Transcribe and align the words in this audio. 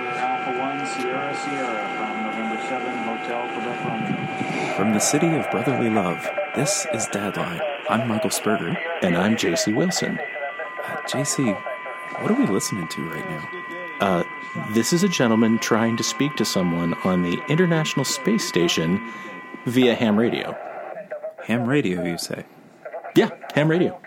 Alpha 0.00 0.56
1 0.56 0.86
Sierra 0.86 1.36
Sierra 1.36 1.96
from 1.96 2.22
November 2.22 2.62
7 2.68 2.98
Hotel 2.98 3.48
Quebec 3.52 3.84
Romeo. 3.84 4.74
From 4.76 4.92
the 4.92 5.00
city 5.00 5.26
of 5.34 5.50
brotherly 5.50 5.90
love, 5.90 6.24
this 6.54 6.86
is 6.94 7.06
Dadline. 7.06 7.60
I'm 7.90 8.06
Michael 8.06 8.30
Spurger. 8.30 8.76
And 9.02 9.16
I'm 9.16 9.34
JC 9.34 9.74
Wilson. 9.74 10.20
Uh, 10.84 10.96
JC, 11.08 11.52
what 12.20 12.30
are 12.30 12.34
we 12.34 12.46
listening 12.46 12.86
to 12.86 13.10
right 13.10 13.28
now? 13.28 13.48
Uh, 14.00 14.24
this 14.72 14.92
is 14.92 15.02
a 15.02 15.08
gentleman 15.08 15.58
trying 15.58 15.96
to 15.96 16.04
speak 16.04 16.36
to 16.36 16.44
someone 16.44 16.94
on 17.02 17.22
the 17.22 17.42
International 17.48 18.04
Space 18.04 18.46
Station 18.46 19.04
via 19.66 19.96
ham 19.96 20.16
radio. 20.16 20.56
Ham 21.46 21.66
radio, 21.66 22.04
you 22.04 22.18
say? 22.18 22.44
Yeah, 23.16 23.30
ham 23.52 23.68
radio. 23.68 24.00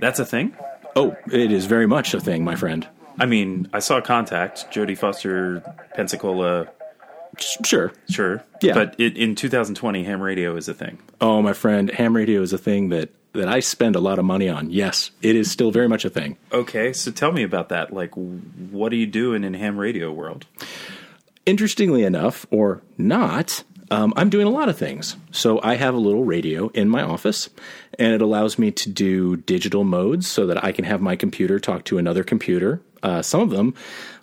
That's 0.00 0.18
a 0.18 0.24
thing? 0.24 0.56
Oh, 0.96 1.14
it 1.30 1.52
is 1.52 1.66
very 1.66 1.86
much 1.86 2.14
a 2.14 2.20
thing, 2.20 2.42
my 2.42 2.54
friend. 2.54 2.88
I 3.20 3.26
mean, 3.26 3.68
I 3.72 3.80
saw 3.80 4.00
Contact, 4.00 4.70
Jodie 4.72 4.96
Foster, 4.96 5.62
Pensacola. 5.94 6.68
Sure. 7.64 7.92
Sure. 8.08 8.42
Yeah. 8.62 8.74
But 8.74 8.98
it, 8.98 9.16
in 9.16 9.34
2020, 9.34 10.04
ham 10.04 10.22
radio 10.22 10.56
is 10.56 10.68
a 10.68 10.74
thing. 10.74 10.98
Oh, 11.20 11.42
my 11.42 11.52
friend, 11.52 11.90
ham 11.90 12.16
radio 12.16 12.40
is 12.40 12.52
a 12.52 12.58
thing 12.58 12.88
that, 12.88 13.10
that 13.34 13.46
I 13.46 13.60
spend 13.60 13.94
a 13.94 14.00
lot 14.00 14.18
of 14.18 14.24
money 14.24 14.48
on. 14.48 14.70
Yes, 14.70 15.10
it 15.22 15.36
is 15.36 15.50
still 15.50 15.70
very 15.70 15.86
much 15.88 16.04
a 16.04 16.10
thing. 16.10 16.38
Okay, 16.50 16.92
so 16.92 17.10
tell 17.10 17.30
me 17.30 17.42
about 17.42 17.68
that. 17.68 17.92
Like, 17.92 18.12
what 18.14 18.92
are 18.92 18.96
you 18.96 19.06
doing 19.06 19.44
in 19.44 19.54
ham 19.54 19.78
radio 19.78 20.10
world? 20.10 20.46
Interestingly 21.46 22.02
enough, 22.02 22.46
or 22.50 22.82
not, 22.98 23.64
um, 23.90 24.12
I'm 24.16 24.30
doing 24.30 24.46
a 24.46 24.50
lot 24.50 24.68
of 24.68 24.78
things. 24.78 25.16
So 25.32 25.60
I 25.62 25.74
have 25.74 25.94
a 25.94 25.98
little 25.98 26.24
radio 26.24 26.68
in 26.68 26.88
my 26.88 27.02
office, 27.02 27.50
and 27.98 28.12
it 28.12 28.22
allows 28.22 28.58
me 28.58 28.70
to 28.70 28.90
do 28.90 29.36
digital 29.36 29.84
modes 29.84 30.28
so 30.28 30.46
that 30.46 30.62
I 30.64 30.72
can 30.72 30.84
have 30.84 31.00
my 31.00 31.16
computer 31.16 31.58
talk 31.58 31.84
to 31.84 31.98
another 31.98 32.22
computer. 32.24 32.80
Uh, 33.02 33.22
some 33.22 33.40
of 33.40 33.50
them 33.50 33.74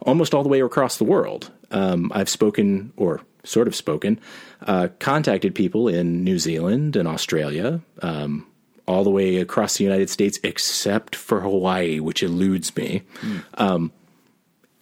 almost 0.01 0.33
all 0.33 0.43
the 0.43 0.49
way 0.49 0.61
across 0.61 0.97
the 0.97 1.03
world. 1.03 1.51
Um, 1.71 2.11
I've 2.15 2.29
spoken, 2.29 2.93
or 2.95 3.21
sort 3.43 3.67
of 3.67 3.75
spoken, 3.75 4.19
uh, 4.65 4.87
contacted 4.99 5.53
people 5.53 5.87
in 5.87 6.23
New 6.23 6.39
Zealand 6.39 6.95
and 6.95 7.07
Australia, 7.07 7.81
um, 8.01 8.47
all 8.87 9.03
the 9.03 9.09
way 9.09 9.37
across 9.37 9.77
the 9.77 9.83
United 9.83 10.09
States, 10.09 10.39
except 10.43 11.13
for 11.13 11.41
Hawaii, 11.41 11.99
which 11.99 12.23
eludes 12.23 12.73
me. 12.77 13.01
Um, 13.55 13.91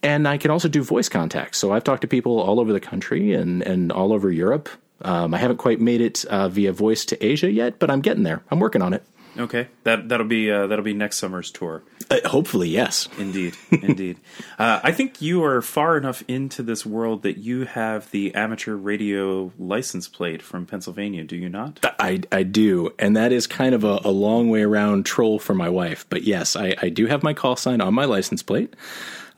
and 0.06 0.28
I 0.28 0.38
can 0.38 0.52
also 0.52 0.68
do 0.68 0.84
voice 0.84 1.08
contacts. 1.08 1.58
So 1.58 1.72
I've 1.72 1.82
talked 1.82 2.02
to 2.02 2.06
people 2.06 2.38
all 2.38 2.60
over 2.60 2.72
the 2.72 2.80
country 2.80 3.34
and, 3.34 3.60
and 3.62 3.90
all 3.90 4.12
over 4.12 4.30
Europe. 4.30 4.68
Um, 5.02 5.34
I 5.34 5.38
haven't 5.38 5.56
quite 5.56 5.80
made 5.80 6.00
it 6.00 6.24
uh, 6.26 6.48
via 6.48 6.72
voice 6.72 7.04
to 7.06 7.26
Asia 7.26 7.50
yet, 7.50 7.80
but 7.80 7.90
I'm 7.90 8.00
getting 8.00 8.22
there. 8.22 8.42
I'm 8.50 8.60
working 8.60 8.82
on 8.82 8.94
it. 8.94 9.02
Okay, 9.36 9.68
that 9.82 10.08
that'll 10.08 10.26
be 10.26 10.50
uh, 10.50 10.66
that'll 10.66 10.84
be 10.84 10.94
next 10.94 11.18
summer's 11.18 11.50
tour. 11.50 11.82
Uh, 12.10 12.26
hopefully, 12.26 12.70
yes. 12.70 13.06
Indeed, 13.18 13.54
indeed. 13.70 14.18
Uh, 14.58 14.80
I 14.82 14.92
think 14.92 15.20
you 15.20 15.44
are 15.44 15.60
far 15.60 15.98
enough 15.98 16.24
into 16.28 16.62
this 16.62 16.86
world 16.86 17.24
that 17.24 17.36
you 17.36 17.66
have 17.66 18.10
the 18.10 18.34
amateur 18.34 18.74
radio 18.74 19.52
license 19.58 20.08
plate 20.08 20.40
from 20.40 20.64
Pennsylvania. 20.64 21.24
Do 21.24 21.36
you 21.36 21.50
not? 21.50 21.84
I, 22.00 22.22
I 22.32 22.42
do, 22.42 22.94
and 22.98 23.14
that 23.18 23.32
is 23.32 23.46
kind 23.46 23.74
of 23.74 23.84
a, 23.84 24.00
a 24.02 24.10
long 24.10 24.48
way 24.48 24.62
around 24.62 25.04
troll 25.04 25.38
for 25.38 25.52
my 25.52 25.68
wife. 25.68 26.06
But 26.08 26.22
yes, 26.22 26.56
I, 26.56 26.74
I 26.80 26.88
do 26.88 27.06
have 27.06 27.22
my 27.22 27.34
call 27.34 27.56
sign 27.56 27.82
on 27.82 27.92
my 27.92 28.06
license 28.06 28.42
plate. 28.42 28.72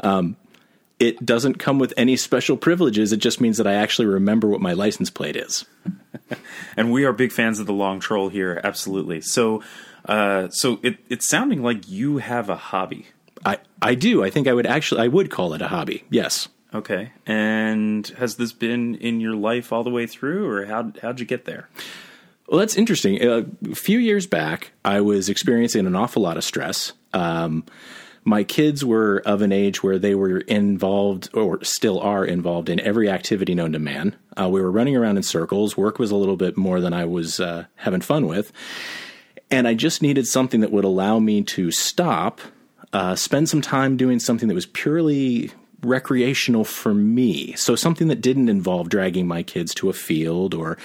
Um, 0.01 0.37
it 0.99 1.25
doesn't 1.25 1.55
come 1.55 1.79
with 1.79 1.95
any 1.97 2.17
special 2.17 2.57
privileges. 2.57 3.13
It 3.13 3.19
just 3.19 3.41
means 3.41 3.57
that 3.59 3.67
I 3.67 3.75
actually 3.75 4.07
remember 4.07 4.49
what 4.49 4.61
my 4.61 4.73
license 4.73 5.11
plate 5.11 5.37
is. 5.37 5.65
and 6.77 6.93
we 6.93 7.05
are 7.05 7.13
big 7.13 7.33
fans 7.33 7.61
of 7.61 7.67
the 7.67 7.73
long 7.73 8.01
troll 8.01 8.29
here, 8.29 8.61
absolutely. 8.65 9.21
So, 9.21 9.63
uh, 10.07 10.49
so 10.49 10.81
it, 10.83 10.99
it's 11.09 11.29
sounding 11.29 11.63
like 11.63 11.89
you 11.89 12.19
have 12.19 12.49
a 12.51 12.57
hobby. 12.57 13.07
I, 13.45 13.59
I 13.81 13.95
do. 13.95 14.25
I 14.25 14.31
think 14.31 14.49
I 14.49 14.53
would 14.53 14.67
actually 14.67 15.03
I 15.03 15.09
would 15.09 15.31
call 15.31 15.55
it 15.55 15.63
a 15.63 15.69
hobby. 15.69 16.05
Yes. 16.11 16.49
Okay. 16.75 17.13
And 17.27 18.07
has 18.19 18.37
this 18.37 18.53
been 18.53 18.97
in 18.97 19.21
your 19.21 19.35
life 19.35 19.73
all 19.73 19.85
the 19.85 19.91
way 19.91 20.07
through, 20.07 20.49
or 20.49 20.67
how 20.67 20.93
how'd 21.01 21.21
you 21.21 21.27
get 21.27 21.45
there? 21.45 21.69
Well, 22.49 22.59
that's 22.59 22.77
interesting. 22.77 23.23
Uh, 23.23 23.45
a 23.71 23.75
few 23.75 23.99
years 23.99 24.27
back, 24.27 24.73
I 24.85 25.01
was 25.01 25.29
experiencing 25.29 25.87
an 25.87 25.95
awful 25.95 26.23
lot 26.23 26.37
of 26.37 26.45
stress. 26.45 26.93
Um, 27.13 27.65
my 28.29 28.45
kids 28.45 28.85
were 28.85 29.23
of 29.25 29.41
an 29.41 29.53
age 29.53 29.83
where 29.83 29.99
they 29.99 30.15
were 30.15 30.41
involved, 30.41 31.31
or 31.33 31.65
still 31.65 31.99
are 31.99 32.25
involved, 32.25 32.69
in 32.69 32.79
every 32.81 33.09
activity 33.09 33.55
known 33.55 33.73
to 33.73 33.79
man. 33.79 34.15
Uh, 34.39 34.49
we 34.51 34.61
were 34.61 34.71
running 34.71 34.95
around 34.95 35.17
in 35.17 35.23
circles. 35.23 35.79
Work 35.79 35.99
was 35.99 36.11
a 36.11 36.17
little 36.17 36.37
bit 36.37 36.57
more 36.57 36.81
than 36.81 36.93
I 36.93 37.07
was 37.07 37.41
uh, 37.41 37.65
having 37.77 38.03
fun 38.03 38.27
with. 38.27 38.53
And 39.51 39.67
I 39.67 39.73
just 39.73 40.03
needed 40.03 40.27
something 40.27 40.61
that 40.61 40.71
would 40.71 40.85
allow 40.85 41.19
me 41.19 41.43
to 41.43 41.71
stop, 41.71 42.43
uh, 42.93 43.15
spend 43.15 43.49
some 43.49 43.63
time 43.63 43.97
doing 43.97 44.19
something 44.19 44.47
that 44.49 44.55
was 44.55 44.67
purely 44.67 45.51
recreational 45.83 46.65
for 46.65 46.93
me. 46.93 47.53
So 47.55 47.77
something 47.77 48.09
that 48.09 48.21
didn't 48.21 48.49
involve 48.49 48.89
dragging 48.89 49.27
my 49.27 49.43
kids 49.43 49.75
to 49.75 49.89
a 49.89 49.93
field 49.93 50.55
or 50.55 50.79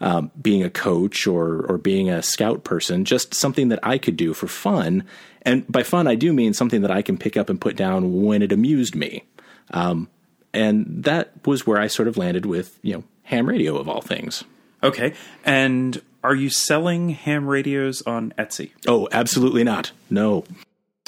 um, 0.00 0.30
being 0.40 0.62
a 0.62 0.70
coach 0.70 1.26
or 1.26 1.66
or 1.66 1.78
being 1.78 2.10
a 2.10 2.22
scout 2.22 2.64
person. 2.64 3.04
Just 3.04 3.34
something 3.34 3.68
that 3.68 3.80
I 3.82 3.98
could 3.98 4.16
do 4.16 4.34
for 4.34 4.46
fun. 4.46 5.04
And 5.42 5.70
by 5.70 5.82
fun, 5.82 6.06
I 6.06 6.14
do 6.14 6.32
mean 6.32 6.54
something 6.54 6.82
that 6.82 6.90
I 6.90 7.02
can 7.02 7.16
pick 7.16 7.36
up 7.36 7.48
and 7.48 7.60
put 7.60 7.76
down 7.76 8.22
when 8.22 8.42
it 8.42 8.52
amused 8.52 8.94
me. 8.94 9.24
Um, 9.70 10.08
and 10.52 11.04
that 11.04 11.32
was 11.46 11.66
where 11.66 11.78
I 11.78 11.86
sort 11.86 12.08
of 12.08 12.16
landed 12.16 12.46
with 12.46 12.78
you 12.82 12.94
know 12.94 13.04
ham 13.24 13.48
radio 13.48 13.76
of 13.76 13.88
all 13.88 14.00
things. 14.00 14.44
Okay, 14.82 15.14
and 15.44 16.00
are 16.24 16.34
you 16.34 16.50
selling 16.50 17.10
ham 17.10 17.46
radios 17.46 18.02
on 18.02 18.32
Etsy? 18.38 18.70
Oh, 18.86 19.08
absolutely 19.12 19.64
not. 19.64 19.92
No. 20.10 20.44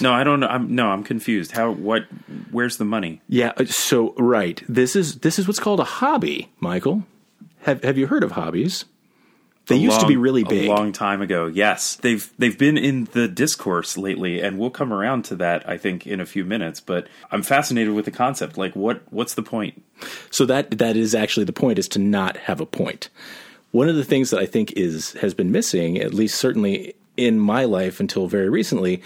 No, 0.00 0.12
I 0.12 0.24
don't 0.24 0.40
know. 0.40 0.48
I'm 0.48 0.74
no, 0.74 0.88
I'm 0.88 1.02
confused. 1.04 1.52
How 1.52 1.70
what 1.70 2.06
where's 2.50 2.76
the 2.76 2.84
money? 2.84 3.20
Yeah, 3.28 3.52
uh, 3.56 3.64
so 3.64 4.14
right. 4.14 4.62
This 4.68 4.96
is 4.96 5.18
this 5.18 5.38
is 5.38 5.46
what's 5.46 5.60
called 5.60 5.80
a 5.80 5.84
hobby, 5.84 6.50
Michael. 6.58 7.04
Have 7.62 7.82
have 7.84 7.98
you 7.98 8.06
heard 8.06 8.24
of 8.24 8.32
hobbies? 8.32 8.84
They 9.66 9.76
A 9.76 9.78
used 9.78 10.00
to 10.00 10.06
be 10.06 10.16
really 10.16 10.42
big. 10.42 10.68
A 10.68 10.68
long 10.68 10.90
time 10.90 11.22
ago. 11.22 11.46
Yes. 11.46 11.96
They've 11.96 12.28
they've 12.38 12.58
been 12.58 12.76
in 12.76 13.04
the 13.12 13.28
discourse 13.28 13.96
lately 13.96 14.40
and 14.40 14.58
we'll 14.58 14.70
come 14.70 14.92
around 14.92 15.24
to 15.26 15.36
that 15.36 15.68
I 15.68 15.78
think 15.78 16.06
in 16.06 16.20
a 16.20 16.26
few 16.26 16.44
minutes, 16.44 16.80
but 16.80 17.06
I'm 17.30 17.42
fascinated 17.42 17.94
with 17.94 18.04
the 18.04 18.10
concept. 18.10 18.58
Like 18.58 18.74
what 18.74 19.02
what's 19.10 19.34
the 19.34 19.44
point? 19.44 19.82
So 20.30 20.44
that 20.46 20.78
that 20.78 20.96
is 20.96 21.14
actually 21.14 21.44
the 21.44 21.52
point 21.52 21.78
is 21.78 21.86
to 21.88 21.98
not 22.00 22.36
have 22.38 22.60
a 22.60 22.66
point. 22.66 23.10
One 23.70 23.88
of 23.88 23.94
the 23.94 24.04
things 24.04 24.30
that 24.30 24.40
I 24.40 24.46
think 24.46 24.72
is 24.72 25.12
has 25.20 25.34
been 25.34 25.52
missing, 25.52 25.98
at 25.98 26.12
least 26.12 26.36
certainly 26.38 26.94
in 27.16 27.38
my 27.38 27.64
life 27.64 28.00
until 28.00 28.26
very 28.26 28.48
recently, 28.48 29.02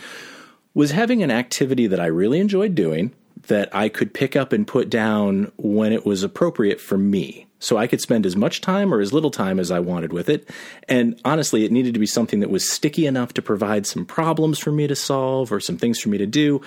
was 0.75 0.91
having 0.91 1.23
an 1.23 1.31
activity 1.31 1.87
that 1.87 2.01
I 2.01 2.07
really 2.07 2.41
enjoyed 2.41 2.75
doing 2.75 3.12
that 3.47 3.75
I 3.75 3.89
could 3.89 4.15
pick 4.15 4.37
up 4.37 4.53
and 4.53 4.67
put 4.67 4.91
down 4.91 5.53
when 5.57 5.93
it 5.93 6.05
was 6.05 6.23
appropriate 6.23 6.81
for 6.81 6.97
me. 6.97 7.47
So 7.59 7.79
I 7.79 7.87
could 7.87 8.01
spend 8.01 8.27
as 8.27 8.37
much 8.37 8.61
time 8.61 8.93
or 8.93 9.01
as 9.01 9.13
little 9.15 9.31
time 9.31 9.59
as 9.59 9.71
I 9.71 9.81
wanted 9.81 10.13
with 10.13 10.29
it. 10.29 10.51
And 10.87 11.19
honestly, 11.25 11.65
it 11.65 11.73
needed 11.73 11.95
to 11.95 12.01
be 12.01 12.07
something 12.07 12.41
that 12.41 12.51
was 12.51 12.71
sticky 12.71 13.07
enough 13.07 13.33
to 13.34 13.43
provide 13.43 13.87
some 13.87 14.05
problems 14.05 14.59
for 14.59 14.71
me 14.71 14.87
to 14.87 14.95
solve 14.95 15.51
or 15.51 15.61
some 15.61 15.79
things 15.79 15.99
for 15.99 16.11
me 16.11 16.19
to 16.19 16.27
do. 16.27 16.61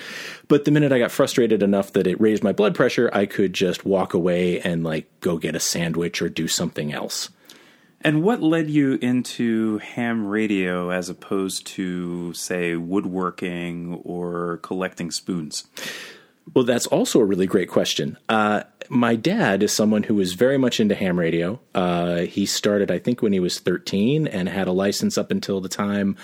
But 0.48 0.66
the 0.66 0.72
minute 0.72 0.92
I 0.92 0.98
got 0.98 1.12
frustrated 1.12 1.62
enough 1.62 1.94
that 1.94 2.08
it 2.08 2.20
raised 2.20 2.44
my 2.44 2.52
blood 2.52 2.74
pressure, 2.74 3.12
I 3.14 3.28
could 3.28 3.54
just 3.54 3.86
walk 3.86 4.16
away 4.16 4.60
and 4.62 4.84
like 4.84 5.08
go 5.22 5.38
get 5.38 5.56
a 5.56 5.60
sandwich 5.60 6.20
or 6.20 6.30
do 6.30 6.48
something 6.48 6.92
else. 6.92 7.30
And 8.02 8.24
what 8.24 8.42
led 8.42 8.70
you 8.70 9.00
into 9.02 9.80
ham 9.80 10.28
radio 10.28 10.92
as 10.92 11.10
opposed 11.10 11.66
to 11.68 12.34
say 12.34 12.76
woodworking 12.76 13.96
or 14.04 14.58
collecting 14.58 15.12
spoons? 15.12 15.68
Well, 16.54 16.64
that's 16.64 16.88
also 16.88 17.20
a 17.20 17.26
really 17.26 17.48
great 17.48 17.70
question. 17.70 18.18
Uh, 18.30 18.64
my 18.90 19.16
dad 19.16 19.64
is 19.64 19.74
someone 19.74 20.04
who 20.04 20.16
was 20.16 20.34
very 20.34 20.58
much 20.58 20.80
into 20.80 20.96
ham 20.96 21.20
radio. 21.20 21.60
Uh, 21.76 22.20
he 22.20 22.46
started, 22.46 22.90
I 22.90 23.00
think, 23.00 23.22
when 23.22 23.34
he 23.34 23.40
was 23.40 23.60
13 23.60 24.28
and 24.28 24.48
had 24.48 24.68
a 24.68 24.72
license 24.72 25.18
up 25.18 25.30
until 25.30 25.60
the 25.60 25.70
time. 25.70 26.16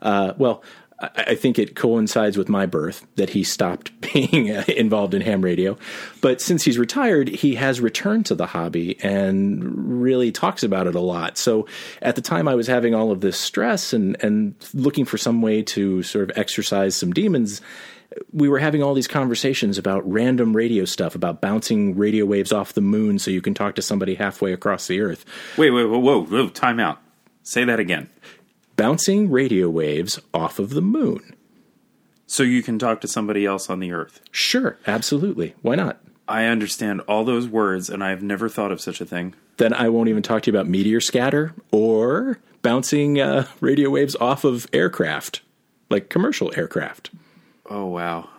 Uh, 0.00 0.34
well, 0.38 0.62
I, 1.02 1.34
think 1.34 1.58
it 1.58 1.74
coincides 1.74 2.38
with 2.38 2.48
my 2.48 2.66
birth 2.66 3.06
that 3.16 3.30
he 3.30 3.42
stopped 3.42 3.98
being 4.12 4.50
uh, 4.50 4.64
involved 4.68 5.14
in 5.14 5.20
ham 5.20 5.42
radio. 5.42 5.76
But 6.20 6.40
since 6.40 6.62
he's 6.62 6.78
retired, 6.78 7.28
he 7.28 7.56
has 7.56 7.80
returned 7.80 8.26
to 8.26 8.34
the 8.34 8.46
hobby 8.46 8.98
and 9.02 10.00
really 10.02 10.30
talks 10.30 10.62
about 10.62 10.86
it 10.86 10.94
a 10.94 11.00
lot. 11.00 11.36
So 11.36 11.66
at 12.00 12.14
the 12.14 12.22
time 12.22 12.46
I 12.46 12.54
was 12.54 12.66
having 12.66 12.94
all 12.94 13.10
of 13.10 13.20
this 13.20 13.38
stress 13.38 13.92
and, 13.92 14.22
and 14.22 14.54
looking 14.72 15.04
for 15.04 15.18
some 15.18 15.42
way 15.42 15.62
to 15.62 16.02
sort 16.02 16.30
of 16.30 16.38
exercise 16.38 16.94
some 16.94 17.12
demons, 17.12 17.60
we 18.32 18.48
were 18.48 18.58
having 18.58 18.82
all 18.82 18.94
these 18.94 19.08
conversations 19.08 19.78
about 19.78 20.08
random 20.10 20.54
radio 20.54 20.84
stuff, 20.84 21.14
about 21.14 21.40
bouncing 21.40 21.96
radio 21.96 22.24
waves 22.24 22.52
off 22.52 22.74
the 22.74 22.80
moon 22.80 23.18
so 23.18 23.30
you 23.30 23.40
can 23.40 23.54
talk 23.54 23.74
to 23.74 23.82
somebody 23.82 24.14
halfway 24.14 24.52
across 24.52 24.86
the 24.86 25.00
earth. 25.00 25.24
Wait, 25.56 25.70
wait, 25.70 25.84
whoa, 25.84 25.98
whoa, 25.98 26.24
whoa, 26.24 26.48
time 26.48 26.78
out. 26.78 27.00
Say 27.42 27.64
that 27.64 27.80
again. 27.80 28.08
Bouncing 28.76 29.30
radio 29.30 29.68
waves 29.68 30.18
off 30.32 30.58
of 30.58 30.70
the 30.70 30.82
moon. 30.82 31.36
So 32.26 32.42
you 32.42 32.62
can 32.62 32.78
talk 32.78 33.00
to 33.02 33.08
somebody 33.08 33.44
else 33.44 33.68
on 33.68 33.80
the 33.80 33.92
earth. 33.92 34.20
Sure, 34.30 34.78
absolutely. 34.86 35.54
Why 35.62 35.74
not? 35.74 36.00
I 36.26 36.44
understand 36.44 37.02
all 37.02 37.24
those 37.24 37.46
words 37.46 37.90
and 37.90 38.02
I've 38.02 38.22
never 38.22 38.48
thought 38.48 38.72
of 38.72 38.80
such 38.80 39.00
a 39.00 39.04
thing. 39.04 39.34
Then 39.58 39.74
I 39.74 39.88
won't 39.90 40.08
even 40.08 40.22
talk 40.22 40.42
to 40.42 40.50
you 40.50 40.56
about 40.56 40.68
meteor 40.68 41.00
scatter 41.00 41.52
or 41.70 42.38
bouncing 42.62 43.20
uh, 43.20 43.46
radio 43.60 43.90
waves 43.90 44.16
off 44.16 44.44
of 44.44 44.66
aircraft, 44.72 45.42
like 45.90 46.08
commercial 46.08 46.50
aircraft. 46.56 47.10
Oh 47.68 47.86
wow. 47.86 48.30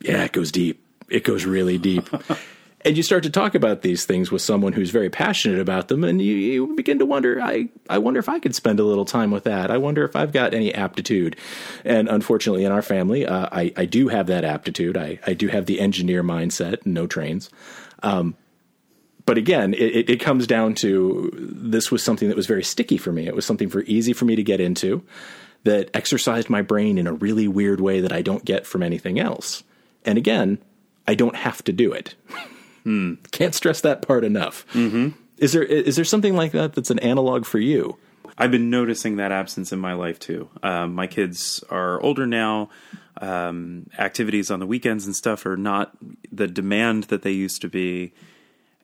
Yeah, 0.00 0.22
it 0.24 0.32
goes 0.32 0.52
deep. 0.52 0.84
it 1.08 1.24
goes 1.24 1.44
really 1.44 1.78
deep. 1.78 2.08
and 2.86 2.96
you 2.96 3.02
start 3.02 3.24
to 3.24 3.30
talk 3.30 3.56
about 3.56 3.82
these 3.82 4.04
things 4.04 4.30
with 4.30 4.42
someone 4.42 4.72
who's 4.72 4.90
very 4.90 5.10
passionate 5.10 5.58
about 5.58 5.88
them, 5.88 6.04
and 6.04 6.22
you, 6.22 6.36
you, 6.36 6.76
begin 6.76 7.00
to 7.00 7.04
wonder, 7.04 7.42
I, 7.42 7.68
I 7.90 7.98
wonder 7.98 8.20
if 8.20 8.28
I 8.28 8.38
could 8.38 8.54
spend 8.54 8.78
a 8.78 8.84
little 8.84 9.04
time 9.04 9.32
with 9.32 9.42
that. 9.42 9.72
I 9.72 9.76
wonder 9.76 10.04
if 10.04 10.14
I've 10.14 10.30
got 10.30 10.54
any 10.54 10.72
aptitude. 10.72 11.34
And 11.84 12.08
unfortunately, 12.08 12.64
in 12.64 12.70
our 12.70 12.82
family, 12.82 13.26
uh, 13.26 13.48
I, 13.50 13.72
I 13.76 13.86
do 13.86 14.06
have 14.06 14.28
that 14.28 14.44
aptitude. 14.44 14.96
I, 14.96 15.18
I 15.26 15.34
do 15.34 15.48
have 15.48 15.66
the 15.66 15.80
engineer 15.80 16.22
mindset, 16.22 16.86
no 16.86 17.08
trains. 17.08 17.50
Um, 18.04 18.36
but 19.24 19.36
again, 19.36 19.74
it, 19.74 20.08
it 20.08 20.20
comes 20.20 20.46
down 20.46 20.74
to 20.76 21.32
this 21.34 21.90
was 21.90 22.04
something 22.04 22.28
that 22.28 22.36
was 22.36 22.46
very 22.46 22.62
sticky 22.62 22.98
for 22.98 23.10
me. 23.10 23.26
It 23.26 23.34
was 23.34 23.44
something 23.44 23.68
for 23.68 23.82
easy 23.82 24.12
for 24.12 24.26
me 24.26 24.36
to 24.36 24.44
get 24.44 24.60
into 24.60 25.02
that 25.64 25.90
exercised 25.92 26.48
my 26.48 26.62
brain 26.62 26.98
in 26.98 27.08
a 27.08 27.12
really 27.12 27.48
weird 27.48 27.80
way 27.80 28.00
that 28.00 28.12
I 28.12 28.22
don't 28.22 28.44
get 28.44 28.64
from 28.64 28.84
anything 28.84 29.18
else. 29.18 29.64
And 30.04 30.16
again, 30.16 30.58
I 31.08 31.16
don't 31.16 31.34
have 31.34 31.64
to 31.64 31.72
do 31.72 31.92
it. 31.92 32.14
Hmm. 32.86 33.14
Can't 33.32 33.52
stress 33.52 33.80
that 33.80 34.00
part 34.00 34.22
enough. 34.22 34.64
Mm-hmm. 34.72 35.08
Is 35.38 35.52
there 35.52 35.64
is 35.64 35.96
there 35.96 36.04
something 36.04 36.36
like 36.36 36.52
that 36.52 36.74
that's 36.74 36.90
an 36.90 37.00
analog 37.00 37.44
for 37.44 37.58
you? 37.58 37.96
I've 38.38 38.52
been 38.52 38.70
noticing 38.70 39.16
that 39.16 39.32
absence 39.32 39.72
in 39.72 39.80
my 39.80 39.94
life 39.94 40.20
too. 40.20 40.48
Um, 40.62 40.94
my 40.94 41.08
kids 41.08 41.64
are 41.68 42.00
older 42.00 42.28
now. 42.28 42.70
Um, 43.20 43.90
activities 43.98 44.52
on 44.52 44.60
the 44.60 44.66
weekends 44.66 45.04
and 45.04 45.16
stuff 45.16 45.46
are 45.46 45.56
not 45.56 45.96
the 46.30 46.46
demand 46.46 47.04
that 47.04 47.22
they 47.22 47.32
used 47.32 47.60
to 47.62 47.68
be 47.68 48.12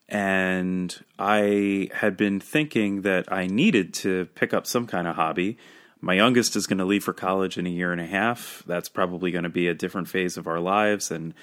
and 0.08 0.98
I 1.16 1.90
had 1.94 2.16
been 2.16 2.40
thinking 2.40 3.02
that 3.02 3.32
I 3.32 3.46
needed 3.46 3.94
to 3.94 4.26
pick 4.34 4.52
up 4.52 4.66
some 4.66 4.88
kind 4.88 5.06
of 5.06 5.14
hobby. 5.14 5.58
My 6.00 6.14
youngest 6.14 6.56
is 6.56 6.66
going 6.66 6.78
to 6.78 6.84
leave 6.84 7.04
for 7.04 7.12
college 7.12 7.56
in 7.56 7.68
a 7.68 7.70
year 7.70 7.92
and 7.92 8.00
a 8.00 8.06
half. 8.06 8.64
That's 8.66 8.88
probably 8.88 9.30
going 9.30 9.44
to 9.44 9.48
be 9.48 9.68
a 9.68 9.74
different 9.74 10.08
phase 10.08 10.36
of 10.36 10.48
our 10.48 10.58
lives. 10.58 11.12
And, 11.12 11.34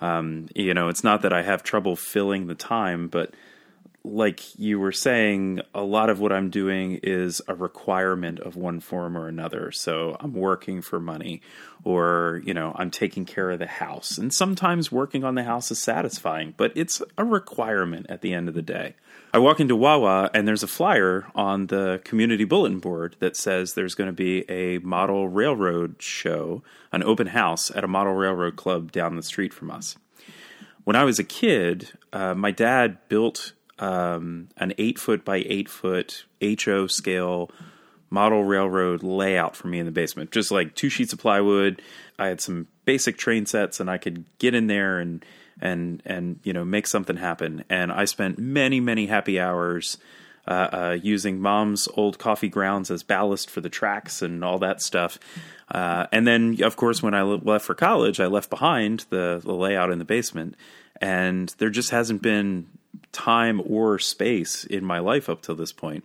um, 0.00 0.48
you 0.54 0.74
know, 0.74 0.88
it's 0.88 1.04
not 1.04 1.22
that 1.22 1.32
I 1.32 1.42
have 1.42 1.62
trouble 1.62 1.96
filling 1.96 2.46
the 2.46 2.54
time, 2.54 3.08
but 3.08 3.34
like 4.06 4.58
you 4.58 4.78
were 4.78 4.92
saying, 4.92 5.60
a 5.74 5.82
lot 5.82 6.10
of 6.10 6.20
what 6.20 6.32
I'm 6.32 6.48
doing 6.48 7.00
is 7.02 7.42
a 7.48 7.54
requirement 7.54 8.38
of 8.38 8.54
one 8.54 8.78
form 8.78 9.18
or 9.18 9.26
another. 9.26 9.72
So 9.72 10.16
I'm 10.20 10.32
working 10.32 10.80
for 10.80 11.00
money, 11.00 11.42
or, 11.82 12.40
you 12.44 12.54
know, 12.54 12.72
I'm 12.76 12.90
taking 12.90 13.24
care 13.24 13.50
of 13.50 13.58
the 13.58 13.66
house. 13.66 14.16
And 14.16 14.32
sometimes 14.32 14.92
working 14.92 15.24
on 15.24 15.34
the 15.34 15.42
house 15.42 15.70
is 15.70 15.82
satisfying, 15.82 16.54
but 16.56 16.72
it's 16.76 17.02
a 17.18 17.24
requirement 17.24 18.06
at 18.08 18.22
the 18.22 18.32
end 18.32 18.48
of 18.48 18.54
the 18.54 18.62
day. 18.62 18.94
I 19.34 19.38
walk 19.38 19.60
into 19.60 19.76
Wawa 19.76 20.30
and 20.32 20.46
there's 20.46 20.62
a 20.62 20.68
flyer 20.68 21.26
on 21.34 21.66
the 21.66 22.00
community 22.04 22.44
bulletin 22.44 22.78
board 22.78 23.16
that 23.18 23.36
says 23.36 23.74
there's 23.74 23.94
going 23.94 24.08
to 24.08 24.12
be 24.12 24.48
a 24.48 24.78
model 24.78 25.28
railroad 25.28 25.96
show, 25.98 26.62
an 26.92 27.02
open 27.02 27.26
house 27.26 27.70
at 27.74 27.84
a 27.84 27.88
model 27.88 28.14
railroad 28.14 28.56
club 28.56 28.92
down 28.92 29.16
the 29.16 29.22
street 29.22 29.52
from 29.52 29.70
us. 29.70 29.96
When 30.84 30.94
I 30.94 31.02
was 31.02 31.18
a 31.18 31.24
kid, 31.24 31.90
uh, 32.12 32.34
my 32.34 32.52
dad 32.52 32.98
built 33.08 33.52
um, 33.78 34.48
an 34.56 34.72
eight 34.78 34.98
foot 34.98 35.24
by 35.24 35.44
eight 35.46 35.68
foot 35.68 36.24
HO 36.42 36.86
scale 36.86 37.50
model 38.10 38.44
railroad 38.44 39.02
layout 39.02 39.56
for 39.56 39.68
me 39.68 39.78
in 39.78 39.86
the 39.86 39.92
basement. 39.92 40.30
Just 40.30 40.50
like 40.50 40.74
two 40.74 40.88
sheets 40.88 41.12
of 41.12 41.18
plywood. 41.18 41.82
I 42.18 42.28
had 42.28 42.40
some 42.40 42.68
basic 42.84 43.18
train 43.18 43.46
sets, 43.46 43.80
and 43.80 43.90
I 43.90 43.98
could 43.98 44.24
get 44.38 44.54
in 44.54 44.66
there 44.66 44.98
and 44.98 45.24
and 45.60 46.02
and 46.04 46.40
you 46.42 46.52
know 46.52 46.64
make 46.64 46.86
something 46.86 47.16
happen. 47.16 47.64
And 47.68 47.92
I 47.92 48.04
spent 48.04 48.38
many 48.38 48.80
many 48.80 49.06
happy 49.06 49.38
hours. 49.40 49.98
Uh, 50.48 50.68
uh, 50.72 50.98
using 51.02 51.40
mom's 51.40 51.88
old 51.94 52.20
coffee 52.20 52.48
grounds 52.48 52.88
as 52.88 53.02
ballast 53.02 53.50
for 53.50 53.60
the 53.60 53.68
tracks 53.68 54.22
and 54.22 54.44
all 54.44 54.60
that 54.60 54.80
stuff. 54.80 55.18
Uh, 55.68 56.06
and 56.12 56.24
then, 56.24 56.62
of 56.62 56.76
course, 56.76 57.02
when 57.02 57.14
I 57.14 57.22
left 57.22 57.64
for 57.64 57.74
college, 57.74 58.20
I 58.20 58.26
left 58.26 58.48
behind 58.48 59.06
the, 59.10 59.40
the 59.42 59.52
layout 59.52 59.90
in 59.90 59.98
the 59.98 60.04
basement. 60.04 60.54
And 61.00 61.52
there 61.58 61.68
just 61.68 61.90
hasn't 61.90 62.22
been 62.22 62.68
time 63.12 63.62
or 63.64 63.98
space 63.98 64.64
in 64.64 64.84
my 64.84 64.98
life 64.98 65.28
up 65.28 65.42
till 65.42 65.54
this 65.54 65.72
point. 65.72 66.04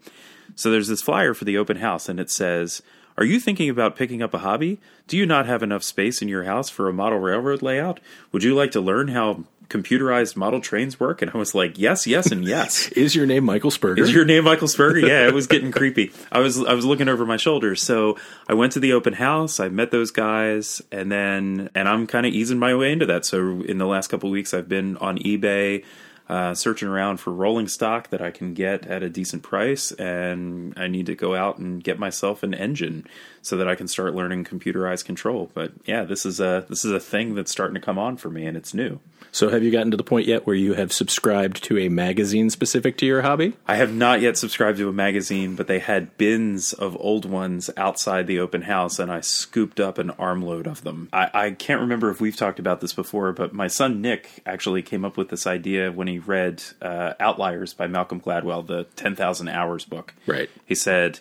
So 0.56 0.72
there's 0.72 0.88
this 0.88 1.02
flyer 1.02 1.34
for 1.34 1.46
the 1.46 1.58
open 1.58 1.78
house, 1.78 2.10
and 2.10 2.20
it 2.20 2.30
says, 2.30 2.82
Are 3.18 3.26
you 3.26 3.40
thinking 3.40 3.70
about 3.70 3.96
picking 3.96 4.22
up 4.22 4.34
a 4.34 4.40
hobby? 4.40 4.80
Do 5.08 5.18
you 5.18 5.26
not 5.26 5.46
have 5.46 5.64
enough 5.64 5.84
space 5.84 6.22
in 6.22 6.28
your 6.28 6.44
house 6.44 6.70
for 6.70 6.88
a 6.88 6.94
model 6.94 7.20
railroad 7.20 7.62
layout? 7.62 8.00
Would 8.32 8.44
you 8.44 8.56
like 8.56 8.72
to 8.72 8.82
learn 8.82 9.10
how 9.10 9.46
computerized 9.70 10.36
model 10.36 10.62
trains 10.62 11.00
work? 11.00 11.22
And 11.22 11.32
I 11.32 11.38
was 11.38 11.56
like, 11.56 11.80
yes, 11.80 12.06
yes, 12.06 12.32
and 12.32 12.44
yes. 12.46 12.88
Is 12.96 13.16
your 13.16 13.26
name 13.26 13.46
Michael 13.46 13.72
Spurger? 13.72 14.00
Is 14.00 14.14
your 14.14 14.26
name 14.26 14.44
Michael 14.44 14.68
Spurger? 14.68 15.02
Yeah, 15.02 15.28
it 15.28 15.34
was 15.34 15.48
getting 15.48 15.72
creepy. 15.72 16.12
I 16.32 16.40
was 16.40 16.64
I 16.64 16.74
was 16.74 16.86
looking 16.86 17.10
over 17.10 17.26
my 17.26 17.38
shoulder. 17.38 17.76
So 17.76 18.18
I 18.48 18.54
went 18.54 18.74
to 18.74 18.80
the 18.80 18.94
open 18.94 19.14
house. 19.14 19.60
I 19.60 19.70
met 19.70 19.92
those 19.92 20.12
guys, 20.12 20.82
and 20.92 21.12
then 21.12 21.70
and 21.74 21.88
I'm 21.88 22.06
kind 22.06 22.26
of 22.26 22.34
easing 22.34 22.60
my 22.60 22.76
way 22.76 22.92
into 22.92 23.06
that. 23.08 23.26
So 23.26 23.62
in 23.62 23.78
the 23.78 23.88
last 23.88 24.08
couple 24.08 24.30
weeks, 24.30 24.54
I've 24.54 24.70
been 24.70 24.98
on 24.98 25.18
eBay 25.20 25.84
uh, 26.31 26.56
searching 26.56 26.88
around 26.88 27.18
for 27.18 27.33
rolling 27.33 27.68
stock 27.68 28.10
that 28.10 28.22
I 28.22 28.31
can 28.31 28.54
get 28.54 28.88
at 28.88 29.04
a 29.04 29.10
decent 29.10 29.44
price, 29.44 29.92
and 29.92 30.74
I 30.78 30.88
need 30.88 31.07
to 31.07 31.16
go 31.16 31.36
out 31.36 31.57
and 31.57 31.83
get 31.83 32.00
myself 32.00 32.42
an 32.42 32.54
engine 32.54 33.06
so 33.42 33.58
that 33.58 33.68
I 33.68 33.76
can 33.76 33.88
start 33.88 34.16
learning 34.16 34.46
computerized 34.46 35.06
control. 35.06 35.50
But 35.54 35.74
yeah, 35.86 36.04
this 36.04 36.26
is 36.26 36.40
a 36.40 36.66
this 36.70 36.86
is 36.86 36.92
a 36.92 37.00
thing 37.00 37.36
that's 37.36 37.52
starting 37.52 37.76
to 37.76 37.82
come 37.82 37.98
on 37.98 38.18
for 38.18 38.30
me, 38.30 38.46
and 38.46 38.56
it's 38.56 38.74
new. 38.74 39.00
So, 39.34 39.50
have 39.50 39.64
you 39.64 39.72
gotten 39.72 39.92
to 39.92 39.98
the 39.98 40.04
point 40.04 40.28
yet 40.28 40.46
where 40.46 40.56
you 40.56 40.74
have 40.74 40.92
subscribed 40.92 41.64
to 41.64 41.78
a 41.78 41.88
magazine 41.88 42.50
specific 42.50 42.98
to 42.98 43.06
your 43.06 43.22
hobby? 43.22 43.54
I 43.66 43.76
have 43.76 43.94
not 43.94 44.20
yet 44.20 44.38
subscribed 44.38 44.78
to 44.80 44.90
a 44.90 44.94
magazine, 44.94 45.56
but 45.56 45.68
they 45.68 45.80
had 45.80 46.18
bins 46.18 46.74
of 46.74 46.98
old 47.00 47.24
ones 47.24 47.70
outside 47.78 48.28
the 48.28 48.40
open 48.40 48.64
house, 48.64 49.00
and 49.00 49.10
I 49.10 49.22
scooped 49.22 49.80
up 49.80 49.98
an 49.98 50.12
armload 50.12 50.68
of 50.68 50.84
them. 50.84 51.08
I, 51.14 51.30
I 51.34 51.52
can't 51.52 51.80
remember 51.80 52.10
if 52.10 52.20
we've 52.20 52.36
talked 52.36 52.60
about 52.60 52.82
this 52.82 52.92
before, 52.92 53.32
but 53.32 53.54
my 53.54 53.68
son 53.68 54.02
Nick 54.02 54.42
actually 54.46 54.82
came 54.82 55.06
up 55.06 55.16
with 55.16 55.30
this 55.30 55.48
idea 55.48 55.94
when 55.94 56.08
he 56.08 56.20
read 56.20 56.62
uh, 56.82 57.14
Outliers 57.20 57.74
by 57.74 57.88
Malcolm 57.88 58.20
Gladwell, 58.20 58.68
the 58.68 58.84
10,000 58.98 59.48
Hours 59.48 59.86
book. 59.86 60.14
Right. 60.28 60.50
He 60.66 60.76
said, 60.76 61.20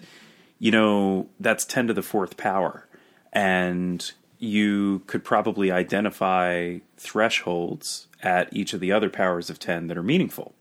you 0.61 0.71
know, 0.71 1.27
that's 1.41 1.65
10 1.65 1.89
to 1.89 1.95
the 1.95 2.03
fourth 2.03 2.37
power. 2.37 2.87
And 3.33 4.13
you 4.39 5.03
could 5.09 5.25
probably 5.25 5.73
identify 5.73 6.79
thresholds 6.97 8.07
at 8.23 8.55
each 8.55 8.73
of 8.73 8.81
the 8.81 8.93
other 8.93 9.11
powers 9.11 9.51
of 9.51 9.59
10 9.59 9.89
that 9.89 9.99
are 9.99 10.03
meaningful. 10.03 10.55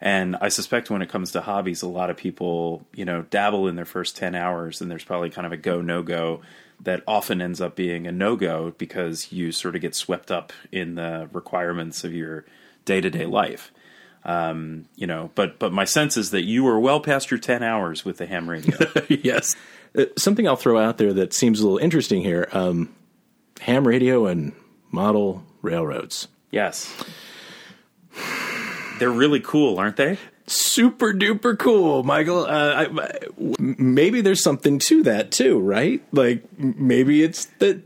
And 0.00 0.36
I 0.40 0.48
suspect 0.48 0.90
when 0.90 1.00
it 1.00 1.08
comes 1.08 1.32
to 1.32 1.40
hobbies, 1.40 1.80
a 1.80 1.88
lot 1.88 2.10
of 2.10 2.16
people, 2.16 2.84
you 2.94 3.06
know, 3.06 3.22
dabble 3.22 3.68
in 3.68 3.76
their 3.76 3.86
first 3.86 4.16
10 4.16 4.34
hours, 4.34 4.82
and 4.82 4.90
there's 4.90 5.04
probably 5.04 5.30
kind 5.30 5.46
of 5.46 5.52
a 5.52 5.56
go, 5.56 5.80
no 5.80 6.02
go 6.02 6.42
that 6.80 7.02
often 7.06 7.40
ends 7.40 7.60
up 7.60 7.76
being 7.76 8.06
a 8.06 8.12
no 8.12 8.36
go 8.36 8.74
because 8.76 9.32
you 9.32 9.52
sort 9.52 9.74
of 9.74 9.80
get 9.80 9.94
swept 9.94 10.30
up 10.30 10.52
in 10.72 10.96
the 10.96 11.28
requirements 11.32 12.04
of 12.04 12.12
your 12.12 12.44
day 12.84 13.00
to 13.00 13.08
day 13.10 13.26
life. 13.26 13.72
Um, 14.24 14.86
you 14.96 15.06
know, 15.06 15.30
but 15.34 15.58
but 15.58 15.72
my 15.72 15.84
sense 15.84 16.16
is 16.16 16.30
that 16.30 16.44
you 16.44 16.64
were 16.64 16.80
well 16.80 17.00
past 17.00 17.30
your 17.30 17.38
10 17.38 17.62
hours 17.62 18.04
with 18.04 18.16
the 18.16 18.26
ham 18.26 18.48
radio. 18.48 18.76
yes. 19.08 19.54
Uh, 19.96 20.06
something 20.16 20.48
I'll 20.48 20.56
throw 20.56 20.78
out 20.78 20.98
there 20.98 21.12
that 21.12 21.34
seems 21.34 21.60
a 21.60 21.64
little 21.64 21.78
interesting 21.78 22.22
here. 22.22 22.48
Um, 22.52 22.94
ham 23.60 23.86
radio 23.86 24.26
and 24.26 24.52
model 24.90 25.44
railroads. 25.62 26.28
Yes. 26.50 26.92
They're 28.98 29.10
really 29.10 29.40
cool, 29.40 29.78
aren't 29.78 29.96
they? 29.96 30.18
Super 30.46 31.12
duper 31.12 31.58
cool, 31.58 32.02
Michael. 32.02 32.44
Uh, 32.44 32.86
I, 32.86 33.10
maybe 33.58 34.20
there's 34.20 34.42
something 34.42 34.78
to 34.80 35.02
that 35.04 35.30
too, 35.30 35.58
right? 35.58 36.02
Like 36.12 36.44
maybe 36.58 37.22
it's 37.22 37.46
that 37.58 37.82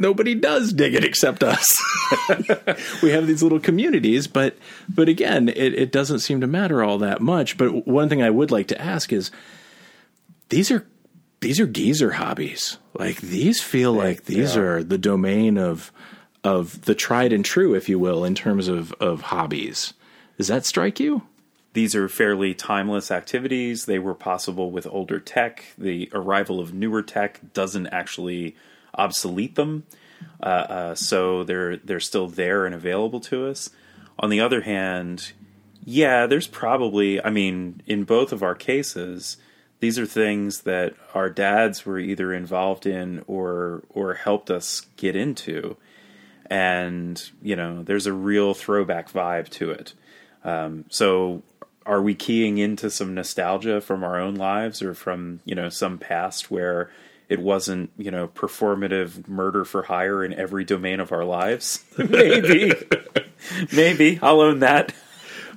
nobody 0.00 0.34
does 0.34 0.72
dig 0.72 0.94
it 0.94 1.04
except 1.04 1.42
us. 1.42 1.76
we 3.02 3.10
have 3.10 3.26
these 3.26 3.42
little 3.42 3.60
communities, 3.60 4.26
but 4.26 4.56
but 4.88 5.08
again, 5.08 5.48
it, 5.48 5.74
it 5.74 5.92
doesn't 5.92 6.20
seem 6.20 6.40
to 6.40 6.46
matter 6.46 6.82
all 6.82 6.98
that 6.98 7.20
much. 7.20 7.56
But 7.56 7.86
one 7.86 8.08
thing 8.08 8.22
I 8.22 8.30
would 8.30 8.50
like 8.50 8.68
to 8.68 8.80
ask 8.80 9.12
is, 9.12 9.30
these 10.48 10.70
are 10.70 10.86
these 11.40 11.60
are 11.60 11.66
geezer 11.66 12.12
hobbies. 12.12 12.78
Like 12.94 13.20
these 13.20 13.62
feel 13.62 13.92
like 13.92 14.24
these 14.24 14.56
yeah. 14.56 14.62
are 14.62 14.82
the 14.82 14.98
domain 14.98 15.58
of 15.58 15.92
of 16.42 16.82
the 16.86 16.94
tried 16.94 17.32
and 17.32 17.44
true, 17.44 17.74
if 17.74 17.88
you 17.88 17.98
will, 17.98 18.24
in 18.24 18.34
terms 18.34 18.68
of 18.68 18.92
of 18.94 19.22
hobbies. 19.22 19.94
Does 20.36 20.48
that 20.48 20.64
strike 20.64 20.98
you? 20.98 21.22
These 21.72 21.94
are 21.94 22.08
fairly 22.08 22.52
timeless 22.52 23.10
activities. 23.10 23.84
They 23.84 23.98
were 23.98 24.14
possible 24.14 24.72
with 24.72 24.88
older 24.88 25.20
tech. 25.20 25.66
The 25.78 26.10
arrival 26.12 26.58
of 26.58 26.74
newer 26.74 27.02
tech 27.02 27.40
doesn't 27.52 27.86
actually 27.88 28.56
obsolete 28.94 29.54
them, 29.54 29.84
uh, 30.42 30.46
uh, 30.46 30.94
so 30.94 31.44
they're 31.44 31.76
they're 31.76 32.00
still 32.00 32.28
there 32.28 32.66
and 32.66 32.74
available 32.74 33.20
to 33.20 33.46
us. 33.46 33.70
On 34.18 34.30
the 34.30 34.40
other 34.40 34.62
hand, 34.62 35.32
yeah, 35.84 36.26
there's 36.26 36.46
probably. 36.46 37.22
I 37.24 37.30
mean, 37.30 37.82
in 37.86 38.04
both 38.04 38.32
of 38.32 38.42
our 38.42 38.54
cases, 38.54 39.36
these 39.80 39.98
are 39.98 40.06
things 40.06 40.62
that 40.62 40.94
our 41.14 41.28
dads 41.28 41.84
were 41.84 41.98
either 41.98 42.32
involved 42.32 42.86
in 42.86 43.24
or 43.26 43.82
or 43.88 44.14
helped 44.14 44.50
us 44.50 44.82
get 44.96 45.16
into 45.16 45.76
and 46.50 47.30
you 47.42 47.56
know 47.56 47.82
there's 47.82 48.06
a 48.06 48.12
real 48.12 48.54
throwback 48.54 49.10
vibe 49.10 49.48
to 49.48 49.70
it 49.70 49.94
um, 50.44 50.84
so 50.88 51.42
are 51.86 52.02
we 52.02 52.14
keying 52.14 52.58
into 52.58 52.90
some 52.90 53.14
nostalgia 53.14 53.80
from 53.80 54.04
our 54.04 54.20
own 54.20 54.34
lives 54.34 54.82
or 54.82 54.94
from 54.94 55.40
you 55.44 55.54
know 55.54 55.68
some 55.68 55.98
past 55.98 56.50
where 56.50 56.90
it 57.30 57.40
wasn't 57.40 57.90
you 57.96 58.10
know 58.10 58.28
performative 58.28 59.26
murder 59.26 59.64
for 59.64 59.84
hire 59.84 60.22
in 60.22 60.34
every 60.34 60.64
domain 60.64 61.00
of 61.00 61.12
our 61.12 61.24
lives 61.24 61.84
maybe 61.98 62.74
Maybe 63.72 64.18
I'll 64.22 64.40
own 64.40 64.60
that. 64.60 64.94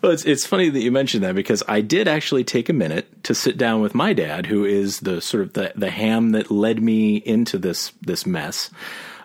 Well, 0.02 0.12
it's 0.12 0.26
it's 0.26 0.46
funny 0.46 0.70
that 0.70 0.82
you 0.82 0.92
mentioned 0.92 1.24
that 1.24 1.36
because 1.36 1.64
I 1.68 1.82
did 1.82 2.08
actually 2.08 2.44
take 2.44 2.70
a 2.70 2.74
minute 2.74 3.24
to 3.26 3.36
sit 3.36 3.58
down 3.58 3.82
with 3.82 3.96
my 3.96 4.14
dad, 4.14 4.46
who 4.46 4.66
is 4.66 5.00
the 5.00 5.22
sort 5.22 5.44
of 5.44 5.54
the, 5.54 5.72
the 5.76 5.90
ham 5.90 6.32
that 6.32 6.52
led 6.52 6.82
me 6.82 7.18
into 7.18 7.58
this 7.58 7.94
this 8.02 8.26
mess, 8.26 8.70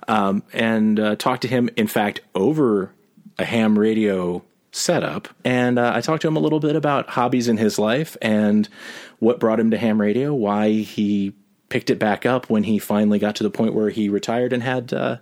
um, 0.06 0.42
and 0.52 1.00
uh, 1.00 1.16
talk 1.16 1.40
to 1.40 1.48
him. 1.48 1.68
In 1.76 1.88
fact, 1.88 2.20
over 2.34 2.92
a 3.38 3.44
ham 3.44 3.78
radio 3.78 4.44
setup, 4.70 5.28
and 5.44 5.78
uh, 5.78 5.92
I 5.94 6.00
talked 6.00 6.22
to 6.22 6.28
him 6.28 6.36
a 6.36 6.40
little 6.40 6.60
bit 6.60 6.76
about 6.76 7.08
hobbies 7.08 7.48
in 7.48 7.56
his 7.56 7.78
life 7.78 8.16
and 8.22 8.68
what 9.18 9.40
brought 9.40 9.58
him 9.58 9.72
to 9.72 9.78
ham 9.78 10.00
radio, 10.00 10.32
why 10.32 10.70
he 10.70 11.34
picked 11.68 11.90
it 11.90 11.98
back 11.98 12.24
up 12.26 12.48
when 12.48 12.64
he 12.64 12.78
finally 12.78 13.18
got 13.18 13.36
to 13.36 13.42
the 13.42 13.50
point 13.50 13.74
where 13.74 13.90
he 13.90 14.08
retired 14.08 14.52
and 14.52 14.62
had 14.62 14.92
uh, 14.92 15.18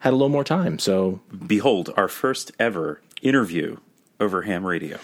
had 0.00 0.12
a 0.12 0.16
little 0.16 0.28
more 0.28 0.44
time. 0.44 0.78
So, 0.78 1.20
behold, 1.46 1.92
our 1.96 2.08
first 2.08 2.52
ever 2.58 3.00
interview 3.22 3.78
over 4.20 4.42
ham 4.42 4.64
radio. 4.64 4.98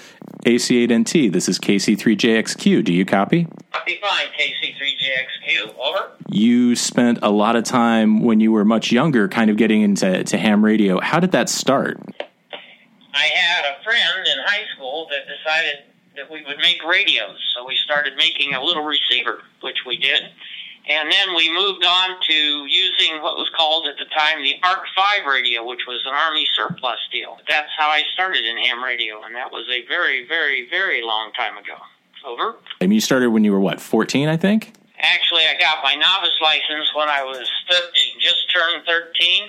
AC8NT, 0.45 1.33
this 1.33 1.49
is 1.49 1.59
KC3JXQ. 1.59 2.85
Do 2.85 2.93
you 2.93 3.05
copy? 3.05 3.47
Copy 3.73 3.99
fine, 4.01 4.27
KC3JXQ. 4.39 5.75
Over. 5.79 6.13
You 6.29 6.77
spent 6.77 7.19
a 7.23 7.31
lot 7.31 7.57
of 7.57 7.65
time 7.65 8.23
when 8.23 8.41
you 8.41 8.53
were 8.53 8.65
much 8.65 8.93
younger 8.93 9.29
kind 9.29 9.51
of 9.51 9.57
getting 9.57 9.83
into 9.83 10.25
to 10.25 10.39
ham 10.39 10.65
radio. 10.65 11.01
How 11.01 11.21
did 11.21 11.33
that 11.33 11.49
start? 11.49 11.99
I 13.13 13.27
had 13.27 13.65
a 13.65 13.83
friend 13.83 14.27
in 14.27 14.39
high 14.45 14.65
school 14.75 15.09
that 15.11 15.27
decided 15.27 15.85
that 16.17 16.31
we 16.31 16.45
would 16.45 16.59
make 16.59 16.83
radios, 16.85 17.39
so 17.55 17.67
we 17.67 17.77
started 17.85 18.15
making 18.17 18.55
a 18.55 18.63
little 18.63 18.85
receiver, 18.85 19.43
which 19.63 19.79
we 19.87 19.97
did. 19.97 20.23
And 20.91 21.07
then 21.13 21.37
we 21.37 21.47
moved 21.53 21.85
on 21.87 22.17
to 22.29 22.35
using 22.67 23.23
what 23.23 23.37
was 23.37 23.49
called 23.57 23.87
at 23.87 23.95
the 23.97 24.07
time 24.07 24.43
the 24.43 24.57
ARC 24.65 24.83
5 24.97 25.25
radio, 25.25 25.65
which 25.65 25.87
was 25.87 26.03
an 26.05 26.13
Army 26.13 26.45
surplus 26.57 26.99
deal. 27.13 27.39
That's 27.49 27.71
how 27.79 27.89
I 27.89 28.03
started 28.13 28.45
in 28.45 28.57
ham 28.57 28.83
radio, 28.83 29.23
and 29.23 29.33
that 29.37 29.53
was 29.53 29.69
a 29.71 29.87
very, 29.87 30.27
very, 30.27 30.69
very 30.69 31.01
long 31.03 31.31
time 31.33 31.57
ago. 31.57 31.79
Over. 32.27 32.57
I 32.83 32.87
mean, 32.87 32.97
you 32.97 33.01
started 33.01 33.31
when 33.31 33.45
you 33.45 33.53
were, 33.53 33.61
what, 33.61 33.81
14, 33.81 34.29
I 34.29 34.37
think? 34.37 34.75
Actually, 34.99 35.45
I 35.47 35.57
got 35.59 35.79
my 35.83 35.95
novice 35.95 36.37
license 36.43 36.93
when 36.95 37.09
I 37.09 37.23
was 37.23 37.49
13, 37.71 38.21
just 38.21 38.53
turned 38.53 38.85
13, 38.85 39.49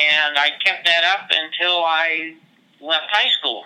and 0.00 0.38
I 0.38 0.50
kept 0.64 0.86
that 0.86 1.04
up 1.04 1.28
until 1.30 1.84
I 1.84 2.34
left 2.80 3.06
high 3.10 3.30
school. 3.38 3.64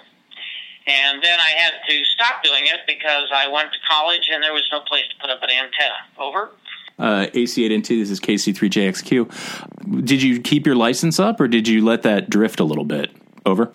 And 0.87 1.23
then 1.23 1.39
I 1.41 1.51
had 1.51 1.73
to 1.89 2.05
stop 2.05 2.43
doing 2.43 2.67
it 2.67 2.81
because 2.87 3.31
I 3.33 3.49
went 3.49 3.73
to 3.73 3.79
college 3.89 4.29
and 4.31 4.43
there 4.43 4.53
was 4.53 4.69
no 4.71 4.81
place 4.81 5.05
to 5.09 5.17
put 5.21 5.31
up 5.31 5.43
an 5.43 5.51
antenna. 5.51 5.95
Over. 6.19 6.51
Uh, 6.99 7.27
AC8NT, 7.35 7.89
this 7.89 8.11
is 8.11 8.21
KC3JXQ. 8.21 10.05
Did 10.05 10.23
you 10.23 10.41
keep 10.41 10.67
your 10.67 10.77
license 10.77 11.21
up 11.21 11.41
or 11.41 11.49
did 11.49 11.69
you 11.69 11.85
let 11.85 12.03
that 12.03 12.31
drift 12.31 12.61
a 12.61 12.65
little 12.65 12.85
bit? 12.85 13.11
Over. 13.45 13.73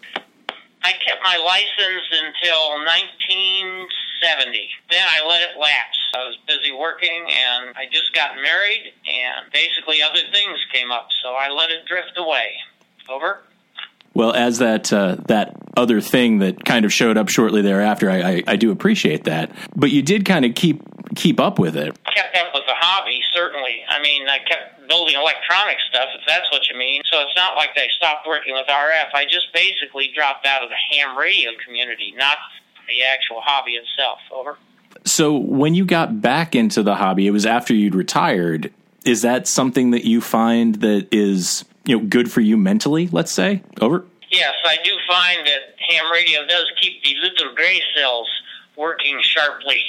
I 0.83 0.91
kept 0.91 1.23
my 1.23 1.37
license 1.37 2.07
until 2.11 2.69
1970. 2.83 4.69
Then 4.89 5.05
I 5.07 5.25
let 5.25 5.41
it 5.43 5.57
lapse. 5.59 5.97
I 6.15 6.25
was 6.25 6.37
busy 6.47 6.71
working 6.73 7.25
and 7.29 7.75
I 7.77 7.85
just 7.91 8.13
got 8.13 8.35
married 8.35 8.91
and 9.07 9.51
basically 9.53 10.01
other 10.01 10.19
things 10.31 10.59
came 10.73 10.91
up, 10.91 11.07
so 11.23 11.33
I 11.33 11.49
let 11.49 11.69
it 11.69 11.85
drift 11.85 12.17
away. 12.17 12.51
Over. 13.09 13.41
Well, 14.13 14.33
as 14.33 14.59
that 14.59 14.91
uh, 14.91 15.15
that 15.27 15.55
other 15.77 16.01
thing 16.01 16.39
that 16.39 16.65
kind 16.65 16.85
of 16.85 16.91
showed 16.91 17.17
up 17.17 17.29
shortly 17.29 17.61
thereafter, 17.61 18.09
I, 18.09 18.21
I, 18.21 18.43
I 18.47 18.55
do 18.57 18.71
appreciate 18.71 19.23
that. 19.23 19.51
But 19.75 19.91
you 19.91 20.01
did 20.01 20.25
kind 20.25 20.43
of 20.43 20.53
keep 20.53 20.81
keep 21.15 21.39
up 21.39 21.60
with 21.60 21.75
it. 21.75 21.98
Kept 22.06 22.36
up 22.38 22.53
with 22.53 22.63
the 22.68 22.75
hobby, 22.75 23.22
certainly. 23.34 23.84
I 23.89 24.01
mean, 24.01 24.27
I 24.27 24.39
kept 24.39 24.88
building 24.88 25.15
electronic 25.15 25.77
stuff, 25.89 26.10
if 26.15 26.22
that's 26.27 26.50
what 26.51 26.68
you 26.70 26.77
mean. 26.77 27.01
So 27.12 27.20
it's 27.22 27.36
not 27.36 27.56
like 27.56 27.70
I 27.75 27.88
stopped 27.96 28.27
working 28.27 28.53
with 28.53 28.68
RF. 28.68 29.13
I 29.13 29.25
just 29.25 29.53
basically 29.53 30.12
dropped 30.15 30.46
out 30.46 30.63
of 30.63 30.70
the 30.70 30.75
ham 30.75 31.18
radio 31.18 31.51
community, 31.65 32.13
not 32.18 32.38
the 32.88 33.03
actual 33.03 33.41
hobby 33.41 33.74
itself. 33.74 34.20
Over. 34.32 34.58
So 35.06 35.36
when 35.36 35.74
you 35.75 35.86
got 35.86 36.22
back 36.22 36.56
into 36.56 36.84
the 36.84 36.96
hobby, 36.96 37.27
it 37.27 37.32
was 37.32 37.46
after 37.46 37.74
you'd 37.74 37.96
retired. 37.96 38.74
Is 39.06 39.22
that 39.24 39.48
something 39.48 39.91
that 39.91 40.06
you 40.06 40.22
find 40.22 40.75
that 40.75 41.08
is 41.12 41.65
you 41.86 41.98
know 41.98 42.06
good 42.06 42.32
for 42.32 42.41
you 42.41 42.58
mentally? 42.58 43.08
Let's 43.12 43.32
say 43.32 43.63
over. 43.80 44.06
Yes, 44.30 44.53
I 44.65 44.77
do 44.84 44.91
find 45.10 45.46
that 45.46 45.75
ham 45.89 46.10
radio 46.12 46.46
does 46.48 46.65
keep 46.80 47.03
the 47.03 47.15
little 47.22 47.53
gray 47.53 47.82
cells 47.96 48.30
working 48.77 49.20
sharply. 49.22 49.84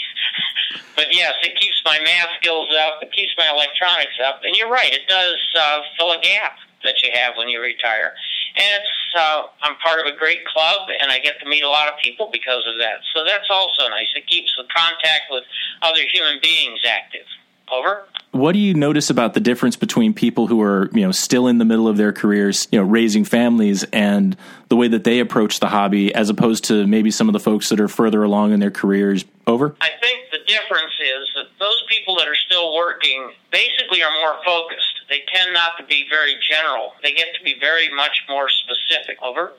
But 0.97 1.07
yes, 1.11 1.35
it 1.43 1.59
keeps 1.59 1.81
my 1.85 1.99
math 2.05 2.29
skills 2.41 2.69
up. 2.81 3.03
It 3.03 3.13
keeps 3.13 3.33
my 3.39 3.49
electronics 3.49 4.19
up. 4.25 4.41
And 4.45 4.55
you're 4.57 4.71
right, 4.71 4.93
it 4.93 5.09
does 5.09 5.39
uh, 5.59 5.81
fill 5.99 6.13
a 6.13 6.21
gap 6.21 6.57
that 6.85 7.03
you 7.03 7.11
have 7.15 7.37
when 7.37 7.49
you 7.49 7.61
retire. 7.61 8.13
And 8.57 8.67
it's 8.83 9.17
uh, 9.17 9.43
I'm 9.63 9.77
part 9.77 10.01
of 10.01 10.07
a 10.07 10.17
great 10.17 10.45
club, 10.45 10.89
and 11.01 11.11
I 11.11 11.19
get 11.19 11.41
to 11.41 11.49
meet 11.49 11.63
a 11.63 11.69
lot 11.69 11.89
of 11.89 11.95
people 12.03 12.29
because 12.33 12.65
of 12.67 12.79
that. 12.79 13.01
So 13.15 13.25
that's 13.25 13.49
also 13.51 13.89
nice. 13.89 14.09
It 14.15 14.27
keeps 14.27 14.53
the 14.57 14.65
contact 14.75 15.29
with 15.31 15.45
other 15.81 16.03
human 16.13 16.39
beings 16.43 16.81
active. 16.87 17.27
Over. 17.71 18.05
What 18.33 18.53
do 18.53 18.59
you 18.59 18.73
notice 18.73 19.11
about 19.11 19.35
the 19.35 19.41
difference 19.41 19.77
between 19.77 20.15
people 20.15 20.47
who 20.47 20.63
are, 20.63 20.89
you 20.95 21.03
know, 21.03 21.13
still 21.13 21.49
in 21.49 21.59
the 21.59 21.67
middle 21.67 21.87
of 21.87 21.99
their 21.99 22.13
careers, 22.15 22.67
you 22.73 22.79
know, 22.79 22.85
raising 22.85 23.25
families 23.25 23.85
and 23.93 24.37
the 24.69 24.77
way 24.77 24.89
that 24.89 25.05
they 25.05 25.21
approach 25.21 25.61
the 25.61 25.69
hobby 25.69 26.15
as 26.15 26.31
opposed 26.31 26.65
to 26.65 26.87
maybe 26.87 27.11
some 27.11 27.29
of 27.29 27.35
the 27.35 27.41
folks 27.41 27.69
that 27.69 27.79
are 27.79 27.89
further 27.89 28.23
along 28.23 28.53
in 28.53 28.61
their 28.61 28.71
careers? 28.71 29.27
Over. 29.47 29.77
I 29.83 29.91
think 30.01 30.31
the 30.31 30.39
difference 30.47 30.93
is 30.99 31.29
that 31.35 31.47
those 31.59 31.83
people 31.89 32.17
that 32.17 32.29
are 32.29 32.35
still 32.35 32.75
working 32.75 33.33
basically 33.51 34.03
are 34.03 34.13
more 34.13 34.37
focused. 34.45 35.03
They 35.11 35.23
tend 35.35 35.53
not 35.53 35.73
to 35.79 35.85
be 35.85 36.07
very 36.09 36.37
general. 36.49 36.95
They 37.03 37.13
get 37.13 37.35
to 37.37 37.45
be 37.45 37.59
very 37.61 37.93
much 37.95 38.23
more 38.31 38.49
specific. 38.49 39.19
Over. 39.23 39.53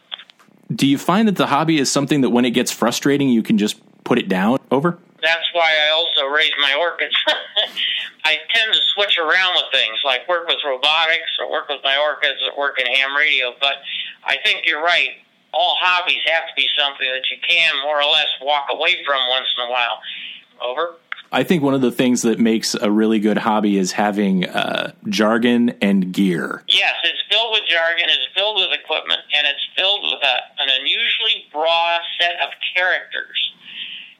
Do 0.73 0.87
you 0.87 0.97
find 0.97 1.27
that 1.27 1.35
the 1.35 1.47
hobby 1.47 1.77
is 1.77 1.91
something 1.91 2.21
that 2.21 2.31
when 2.31 2.45
it 2.45 2.51
gets 2.51 2.71
frustrating, 2.71 3.29
you 3.29 3.43
can 3.43 3.59
just 3.59 3.79
put 4.03 4.17
it 4.17 4.27
down? 4.27 4.57
Over. 4.71 4.97
That's 5.23 5.47
why 5.53 5.71
I 5.87 5.89
also 5.91 6.25
raise 6.25 6.51
my 6.61 6.75
orchids. 6.75 7.15
I 8.25 8.37
tend 8.53 8.73
to 8.73 8.79
switch 8.93 9.17
around 9.17 9.55
with 9.55 9.71
things, 9.71 9.97
like 10.03 10.27
work 10.27 10.47
with 10.47 10.57
robotics 10.65 11.31
or 11.39 11.49
work 11.49 11.69
with 11.69 11.79
my 11.83 11.97
orchids 11.97 12.39
or 12.43 12.57
work 12.59 12.79
in 12.79 12.85
ham 12.87 13.15
radio. 13.15 13.53
But 13.59 13.75
I 14.23 14.35
think 14.43 14.65
you're 14.65 14.83
right. 14.83 15.15
All 15.53 15.77
hobbies 15.79 16.21
have 16.25 16.43
to 16.47 16.53
be 16.55 16.67
something 16.77 17.07
that 17.07 17.23
you 17.31 17.37
can 17.47 17.73
more 17.83 18.01
or 18.01 18.11
less 18.11 18.27
walk 18.41 18.67
away 18.69 18.97
from 19.05 19.27
once 19.29 19.47
in 19.57 19.67
a 19.67 19.71
while. 19.71 19.99
Over. 20.61 20.95
I 21.31 21.43
think 21.43 21.63
one 21.63 21.73
of 21.73 21.81
the 21.81 21.91
things 21.91 22.21
that 22.21 22.39
makes 22.39 22.75
a 22.75 22.91
really 22.91 23.19
good 23.19 23.39
hobby 23.39 23.77
is 23.77 23.91
having 23.91 24.45
uh, 24.45 24.93
jargon 25.09 25.71
and 25.81 26.13
gear. 26.13 26.63
Yes, 26.67 26.93
it's 27.03 27.23
filled 27.29 27.51
with 27.51 27.63
jargon, 27.67 28.05
it's 28.05 28.27
filled 28.35 28.57
with 28.57 28.69
equipment, 28.71 29.19
and 29.35 29.47
it's 29.47 29.65
filled 29.75 30.03
with 30.03 30.21
a, 30.21 30.61
an 30.61 30.69
unusually 30.79 31.45
broad 31.51 32.01
set 32.19 32.35
of 32.39 32.49
characters 32.75 33.52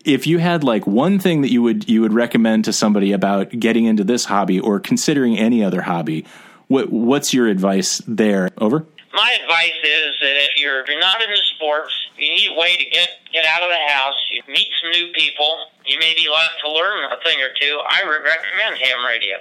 if 0.05 0.27
you 0.27 0.37
had 0.37 0.63
like 0.63 0.85
one 0.85 1.19
thing 1.19 1.41
that 1.41 1.51
you 1.51 1.61
would 1.61 1.89
you 1.89 2.01
would 2.01 2.13
recommend 2.13 2.65
to 2.65 2.73
somebody 2.73 3.11
about 3.11 3.49
getting 3.51 3.85
into 3.85 4.03
this 4.03 4.25
hobby 4.25 4.59
or 4.59 4.79
considering 4.79 5.37
any 5.37 5.63
other 5.63 5.81
hobby, 5.81 6.25
what 6.67 6.91
what's 6.91 7.33
your 7.33 7.47
advice 7.47 8.01
there? 8.07 8.49
Over. 8.57 8.85
My 9.13 9.37
advice 9.43 9.77
is 9.83 10.15
that 10.21 10.35
if 10.49 10.57
you're, 10.57 10.81
if 10.81 10.89
you're 10.89 10.99
not 10.99 11.21
into 11.21 11.37
sports, 11.53 11.93
you 12.17 12.33
need 12.33 12.49
a 12.49 12.59
way 12.59 12.75
to 12.75 12.85
get 12.89 13.09
get 13.31 13.45
out 13.45 13.61
of 13.61 13.69
the 13.69 13.93
house. 13.93 14.17
You 14.31 14.41
meet 14.47 14.69
some 14.81 14.91
new 14.91 15.11
people. 15.13 15.67
You 15.85 15.99
may 15.99 16.13
be 16.15 16.27
left 16.29 16.57
to 16.65 16.71
learn 16.71 17.11
a 17.11 17.17
thing 17.23 17.39
or 17.41 17.53
two. 17.59 17.79
I 17.87 18.01
recommend 18.03 18.81
ham 18.81 19.05
radio. 19.05 19.37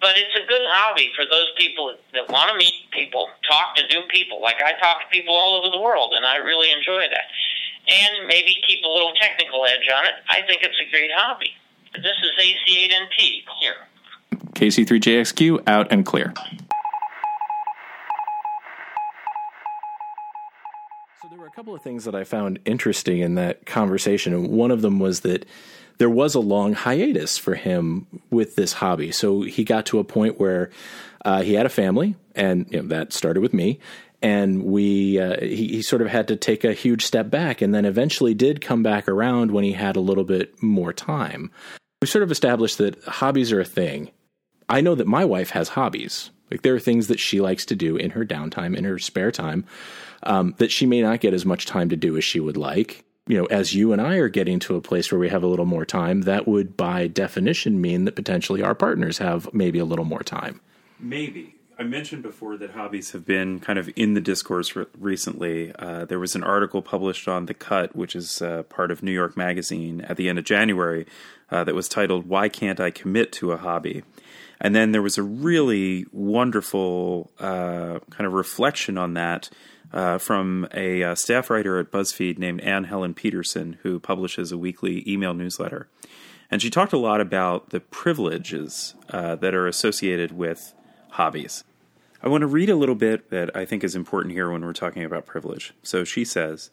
But 0.00 0.18
it's 0.18 0.34
a 0.34 0.44
good 0.48 0.66
hobby 0.66 1.12
for 1.14 1.24
those 1.24 1.46
people 1.56 1.94
that 2.12 2.28
want 2.28 2.50
to 2.50 2.58
meet 2.58 2.90
people, 2.90 3.28
talk 3.48 3.76
to 3.76 3.86
new 3.86 4.02
people. 4.10 4.42
Like 4.42 4.58
I 4.58 4.74
talk 4.80 4.98
to 4.98 5.06
people 5.12 5.32
all 5.32 5.62
over 5.62 5.70
the 5.70 5.80
world, 5.80 6.12
and 6.16 6.26
I 6.26 6.38
really 6.38 6.72
enjoy 6.72 7.06
that 7.06 7.30
and 7.88 8.26
maybe 8.26 8.56
keep 8.66 8.84
a 8.84 8.88
little 8.88 9.12
technical 9.20 9.64
edge 9.64 9.88
on 9.94 10.06
it. 10.06 10.12
I 10.28 10.42
think 10.46 10.62
it's 10.62 10.78
a 10.80 10.90
great 10.90 11.10
hobby. 11.14 11.50
This 11.94 12.16
is 12.22 12.30
AC8NT, 12.38 13.44
clear. 13.46 13.74
KC3JXQ, 14.54 15.62
out 15.66 15.88
and 15.90 16.06
clear. 16.06 16.32
So 21.20 21.28
there 21.28 21.38
were 21.38 21.46
a 21.46 21.50
couple 21.50 21.74
of 21.74 21.82
things 21.82 22.04
that 22.04 22.14
I 22.14 22.24
found 22.24 22.60
interesting 22.64 23.18
in 23.18 23.34
that 23.34 23.66
conversation, 23.66 24.32
and 24.32 24.48
one 24.48 24.70
of 24.70 24.82
them 24.82 24.98
was 24.98 25.20
that 25.20 25.46
there 25.98 26.10
was 26.10 26.34
a 26.34 26.40
long 26.40 26.72
hiatus 26.72 27.36
for 27.36 27.54
him 27.54 28.06
with 28.30 28.56
this 28.56 28.74
hobby. 28.74 29.12
So 29.12 29.42
he 29.42 29.64
got 29.64 29.86
to 29.86 29.98
a 29.98 30.04
point 30.04 30.40
where 30.40 30.70
uh, 31.24 31.42
he 31.42 31.54
had 31.54 31.66
a 31.66 31.70
family, 31.70 32.16
and 32.34 32.66
you 32.70 32.80
know, 32.80 32.88
that 32.88 33.12
started 33.12 33.40
with 33.40 33.52
me 33.52 33.78
and 34.22 34.62
we 34.62 35.18
uh, 35.18 35.40
he, 35.40 35.68
he, 35.68 35.82
sort 35.82 36.00
of 36.00 36.08
had 36.08 36.28
to 36.28 36.36
take 36.36 36.64
a 36.64 36.72
huge 36.72 37.04
step 37.04 37.28
back 37.28 37.60
and 37.60 37.74
then 37.74 37.84
eventually 37.84 38.34
did 38.34 38.60
come 38.60 38.82
back 38.82 39.08
around 39.08 39.50
when 39.50 39.64
he 39.64 39.72
had 39.72 39.96
a 39.96 40.00
little 40.00 40.24
bit 40.24 40.62
more 40.62 40.92
time. 40.92 41.50
We 42.00 42.08
sort 42.08 42.22
of 42.22 42.30
established 42.30 42.78
that 42.78 43.02
hobbies 43.04 43.52
are 43.52 43.60
a 43.60 43.64
thing. 43.64 44.10
I 44.68 44.80
know 44.80 44.94
that 44.94 45.06
my 45.06 45.24
wife 45.24 45.50
has 45.50 45.70
hobbies. 45.70 46.30
Like 46.50 46.62
there 46.62 46.74
are 46.74 46.80
things 46.80 47.08
that 47.08 47.20
she 47.20 47.40
likes 47.40 47.64
to 47.66 47.76
do 47.76 47.96
in 47.96 48.10
her 48.10 48.24
downtime 48.24 48.76
in 48.76 48.84
her 48.84 48.98
spare 48.98 49.32
time 49.32 49.64
um, 50.22 50.54
that 50.58 50.70
she 50.70 50.86
may 50.86 51.02
not 51.02 51.20
get 51.20 51.34
as 51.34 51.44
much 51.44 51.66
time 51.66 51.88
to 51.88 51.96
do 51.96 52.16
as 52.16 52.24
she 52.24 52.40
would 52.40 52.56
like. 52.56 53.04
You 53.28 53.38
know 53.38 53.46
as 53.46 53.72
you 53.72 53.92
and 53.92 54.02
i 54.02 54.16
are 54.16 54.28
getting 54.28 54.58
to 54.60 54.74
a 54.74 54.80
place 54.80 55.12
where 55.12 55.18
we 55.18 55.28
have 55.28 55.44
a 55.44 55.46
little 55.46 55.64
more 55.64 55.84
time 55.84 56.22
that 56.22 56.48
would 56.48 56.76
by 56.76 57.06
definition 57.06 57.80
mean 57.80 58.04
that 58.04 58.16
potentially 58.16 58.62
our 58.62 58.74
partners 58.74 59.18
have 59.18 59.48
maybe 59.54 59.78
a 59.78 59.84
little 59.84 60.04
more 60.04 60.24
time. 60.24 60.60
Maybe 60.98 61.54
I 61.82 61.84
mentioned 61.84 62.22
before 62.22 62.56
that 62.58 62.70
hobbies 62.70 63.10
have 63.10 63.26
been 63.26 63.58
kind 63.58 63.76
of 63.76 63.90
in 63.96 64.14
the 64.14 64.20
discourse 64.20 64.76
re- 64.76 64.86
recently. 64.96 65.74
Uh, 65.76 66.04
there 66.04 66.20
was 66.20 66.36
an 66.36 66.44
article 66.44 66.80
published 66.80 67.26
on 67.26 67.46
The 67.46 67.54
Cut, 67.54 67.96
which 67.96 68.14
is 68.14 68.40
uh, 68.40 68.62
part 68.62 68.92
of 68.92 69.02
New 69.02 69.10
York 69.10 69.36
Magazine, 69.36 70.00
at 70.02 70.16
the 70.16 70.28
end 70.28 70.38
of 70.38 70.44
January, 70.44 71.06
uh, 71.50 71.64
that 71.64 71.74
was 71.74 71.88
titled 71.88 72.28
"Why 72.28 72.48
Can't 72.48 72.78
I 72.78 72.92
Commit 72.92 73.32
to 73.32 73.50
a 73.50 73.56
Hobby?" 73.56 74.04
And 74.60 74.76
then 74.76 74.92
there 74.92 75.02
was 75.02 75.18
a 75.18 75.24
really 75.24 76.06
wonderful 76.12 77.32
uh, 77.40 77.98
kind 78.10 78.28
of 78.28 78.32
reflection 78.32 78.96
on 78.96 79.14
that 79.14 79.50
uh, 79.92 80.18
from 80.18 80.68
a 80.72 81.02
uh, 81.02 81.14
staff 81.16 81.50
writer 81.50 81.80
at 81.80 81.90
BuzzFeed 81.90 82.38
named 82.38 82.60
Anne 82.60 82.84
Helen 82.84 83.12
Petersen, 83.12 83.76
who 83.82 83.98
publishes 83.98 84.52
a 84.52 84.56
weekly 84.56 85.02
email 85.04 85.34
newsletter. 85.34 85.88
And 86.48 86.62
she 86.62 86.70
talked 86.70 86.92
a 86.92 86.96
lot 86.96 87.20
about 87.20 87.70
the 87.70 87.80
privileges 87.80 88.94
that 89.08 89.52
are 89.52 89.66
associated 89.66 90.30
with 90.30 90.74
hobbies. 91.10 91.64
I 92.24 92.28
want 92.28 92.42
to 92.42 92.46
read 92.46 92.70
a 92.70 92.76
little 92.76 92.94
bit 92.94 93.30
that 93.30 93.54
I 93.56 93.64
think 93.64 93.82
is 93.82 93.96
important 93.96 94.32
here 94.32 94.48
when 94.48 94.64
we're 94.64 94.72
talking 94.72 95.04
about 95.04 95.26
privilege. 95.26 95.74
So 95.82 96.04
she 96.04 96.24
says, 96.24 96.70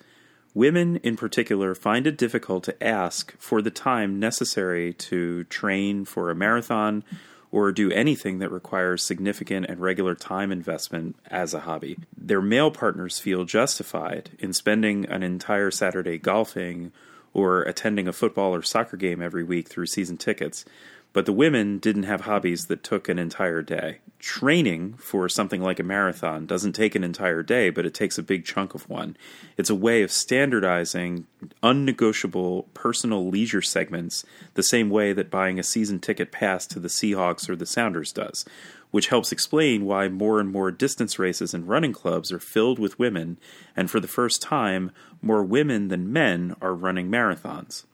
Women 0.53 0.97
in 0.97 1.15
particular 1.15 1.73
find 1.73 2.05
it 2.05 2.17
difficult 2.17 2.63
to 2.65 2.83
ask 2.83 3.35
for 3.39 3.61
the 3.61 3.71
time 3.71 4.19
necessary 4.19 4.93
to 4.93 5.43
train 5.45 6.05
for 6.05 6.29
a 6.29 6.35
marathon 6.35 7.03
or 7.51 7.71
do 7.71 7.91
anything 7.91 8.37
that 8.39 8.51
requires 8.51 9.03
significant 9.03 9.65
and 9.67 9.79
regular 9.79 10.13
time 10.13 10.51
investment 10.51 11.15
as 11.27 11.55
a 11.55 11.61
hobby. 11.61 11.97
Their 12.15 12.41
male 12.41 12.69
partners 12.69 13.17
feel 13.17 13.43
justified 13.43 14.31
in 14.37 14.53
spending 14.53 15.05
an 15.05 15.23
entire 15.23 15.71
Saturday 15.71 16.19
golfing 16.19 16.91
or 17.33 17.61
attending 17.63 18.07
a 18.07 18.13
football 18.13 18.53
or 18.53 18.61
soccer 18.61 18.97
game 18.97 19.21
every 19.21 19.43
week 19.43 19.67
through 19.67 19.87
season 19.87 20.17
tickets 20.17 20.63
but 21.11 21.25
the 21.25 21.33
women 21.33 21.79
didn't 21.79 22.03
have 22.03 22.21
hobbies 22.21 22.65
that 22.65 22.83
took 22.83 23.09
an 23.09 23.17
entire 23.17 23.61
day. 23.61 23.97
Training 24.19 24.93
for 24.95 25.27
something 25.27 25.61
like 25.61 25.79
a 25.79 25.83
marathon 25.83 26.45
doesn't 26.45 26.73
take 26.73 26.93
an 26.93 27.03
entire 27.03 27.41
day, 27.41 27.69
but 27.69 27.85
it 27.85 27.93
takes 27.93 28.17
a 28.17 28.23
big 28.23 28.45
chunk 28.45 28.75
of 28.75 28.87
one. 28.89 29.17
It's 29.57 29.69
a 29.69 29.75
way 29.75 30.03
of 30.03 30.11
standardizing 30.11 31.25
unnegotiable 31.63 32.67
personal 32.73 33.27
leisure 33.27 33.61
segments 33.61 34.25
the 34.53 34.63
same 34.63 34.89
way 34.89 35.13
that 35.13 35.31
buying 35.31 35.57
a 35.57 35.63
season 35.63 35.99
ticket 35.99 36.31
pass 36.31 36.67
to 36.67 36.79
the 36.79 36.89
Seahawks 36.89 37.49
or 37.49 37.55
the 37.55 37.65
Sounders 37.65 38.11
does, 38.11 38.45
which 38.91 39.07
helps 39.07 39.31
explain 39.31 39.85
why 39.85 40.09
more 40.09 40.39
and 40.39 40.51
more 40.51 40.71
distance 40.71 41.17
races 41.17 41.53
and 41.53 41.67
running 41.67 41.93
clubs 41.93 42.31
are 42.31 42.39
filled 42.39 42.77
with 42.77 42.99
women, 42.99 43.37
and 43.75 43.89
for 43.89 43.99
the 43.99 44.07
first 44.07 44.41
time, 44.41 44.91
more 45.21 45.43
women 45.43 45.87
than 45.87 46.13
men 46.13 46.55
are 46.61 46.73
running 46.73 47.09
marathons. 47.09 47.85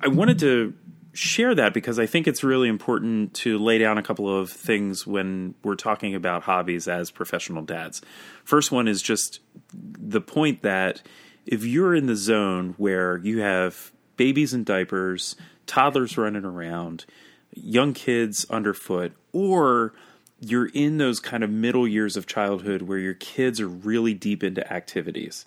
I 0.00 0.08
wanted 0.08 0.38
to 0.40 0.74
share 1.14 1.54
that 1.54 1.72
because 1.72 1.98
I 1.98 2.06
think 2.06 2.26
it's 2.26 2.42
really 2.42 2.68
important 2.68 3.34
to 3.34 3.56
lay 3.56 3.78
down 3.78 3.98
a 3.98 4.02
couple 4.02 4.28
of 4.28 4.50
things 4.50 5.06
when 5.06 5.54
we're 5.62 5.76
talking 5.76 6.14
about 6.14 6.42
hobbies 6.42 6.88
as 6.88 7.10
professional 7.10 7.62
dads. 7.62 8.02
First 8.44 8.72
one 8.72 8.88
is 8.88 9.00
just 9.00 9.40
the 9.72 10.20
point 10.20 10.62
that 10.62 11.02
if 11.46 11.64
you're 11.64 11.94
in 11.94 12.06
the 12.06 12.16
zone 12.16 12.74
where 12.78 13.18
you 13.18 13.40
have 13.40 13.92
babies 14.16 14.52
in 14.52 14.64
diapers, 14.64 15.36
toddlers 15.66 16.18
running 16.18 16.44
around, 16.44 17.04
young 17.52 17.92
kids 17.92 18.44
underfoot, 18.50 19.12
or 19.32 19.94
you're 20.40 20.70
in 20.74 20.98
those 20.98 21.20
kind 21.20 21.44
of 21.44 21.50
middle 21.50 21.86
years 21.86 22.16
of 22.16 22.26
childhood 22.26 22.82
where 22.82 22.98
your 22.98 23.14
kids 23.14 23.60
are 23.60 23.68
really 23.68 24.14
deep 24.14 24.42
into 24.42 24.72
activities, 24.72 25.44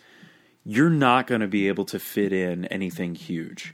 you're 0.63 0.89
not 0.89 1.27
going 1.27 1.41
to 1.41 1.47
be 1.47 1.67
able 1.67 1.85
to 1.85 1.99
fit 1.99 2.31
in 2.31 2.65
anything 2.65 3.15
huge 3.15 3.73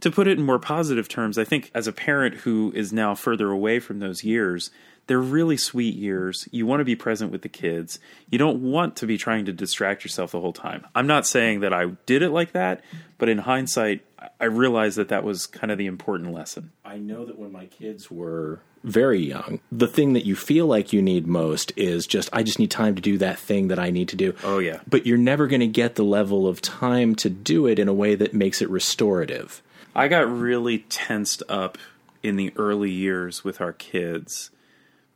to 0.00 0.10
put 0.10 0.26
it 0.26 0.38
in 0.38 0.44
more 0.44 0.58
positive 0.58 1.08
terms, 1.08 1.38
I 1.38 1.44
think 1.44 1.70
as 1.74 1.86
a 1.86 1.92
parent 1.92 2.36
who 2.36 2.72
is 2.74 2.92
now 2.92 3.14
further 3.14 3.50
away 3.50 3.80
from 3.80 3.98
those 3.98 4.24
years, 4.24 4.70
they're 5.06 5.20
really 5.20 5.56
sweet 5.56 5.94
years. 5.94 6.48
You 6.50 6.66
want 6.66 6.80
to 6.80 6.84
be 6.84 6.96
present 6.96 7.30
with 7.30 7.42
the 7.42 7.48
kids. 7.48 7.98
You 8.28 8.38
don't 8.38 8.60
want 8.60 8.96
to 8.96 9.06
be 9.06 9.16
trying 9.16 9.44
to 9.44 9.52
distract 9.52 10.04
yourself 10.04 10.32
the 10.32 10.40
whole 10.40 10.52
time. 10.52 10.86
I'm 10.94 11.06
not 11.06 11.26
saying 11.26 11.60
that 11.60 11.72
I 11.72 11.86
did 12.06 12.22
it 12.22 12.30
like 12.30 12.52
that, 12.52 12.82
but 13.18 13.28
in 13.28 13.38
hindsight, 13.38 14.04
I 14.40 14.46
realized 14.46 14.98
that 14.98 15.08
that 15.08 15.22
was 15.24 15.46
kind 15.46 15.70
of 15.70 15.78
the 15.78 15.86
important 15.86 16.32
lesson. 16.32 16.72
I 16.84 16.98
know 16.98 17.24
that 17.24 17.38
when 17.38 17.52
my 17.52 17.66
kids 17.66 18.10
were 18.10 18.60
very 18.82 19.20
young, 19.20 19.60
the 19.70 19.86
thing 19.86 20.14
that 20.14 20.26
you 20.26 20.34
feel 20.34 20.66
like 20.66 20.92
you 20.92 21.00
need 21.00 21.26
most 21.26 21.72
is 21.76 22.06
just, 22.06 22.28
I 22.32 22.42
just 22.42 22.58
need 22.58 22.70
time 22.70 22.96
to 22.96 23.02
do 23.02 23.18
that 23.18 23.38
thing 23.38 23.68
that 23.68 23.78
I 23.78 23.90
need 23.90 24.08
to 24.08 24.16
do. 24.16 24.34
Oh, 24.42 24.58
yeah. 24.58 24.80
But 24.88 25.06
you're 25.06 25.18
never 25.18 25.46
going 25.46 25.60
to 25.60 25.66
get 25.68 25.94
the 25.94 26.04
level 26.04 26.48
of 26.48 26.60
time 26.60 27.14
to 27.16 27.30
do 27.30 27.66
it 27.66 27.78
in 27.78 27.86
a 27.86 27.94
way 27.94 28.16
that 28.16 28.34
makes 28.34 28.60
it 28.60 28.68
restorative. 28.68 29.62
I 29.96 30.08
got 30.08 30.30
really 30.30 30.80
tensed 30.90 31.42
up 31.48 31.78
in 32.22 32.36
the 32.36 32.52
early 32.56 32.90
years 32.90 33.42
with 33.42 33.62
our 33.62 33.72
kids 33.72 34.50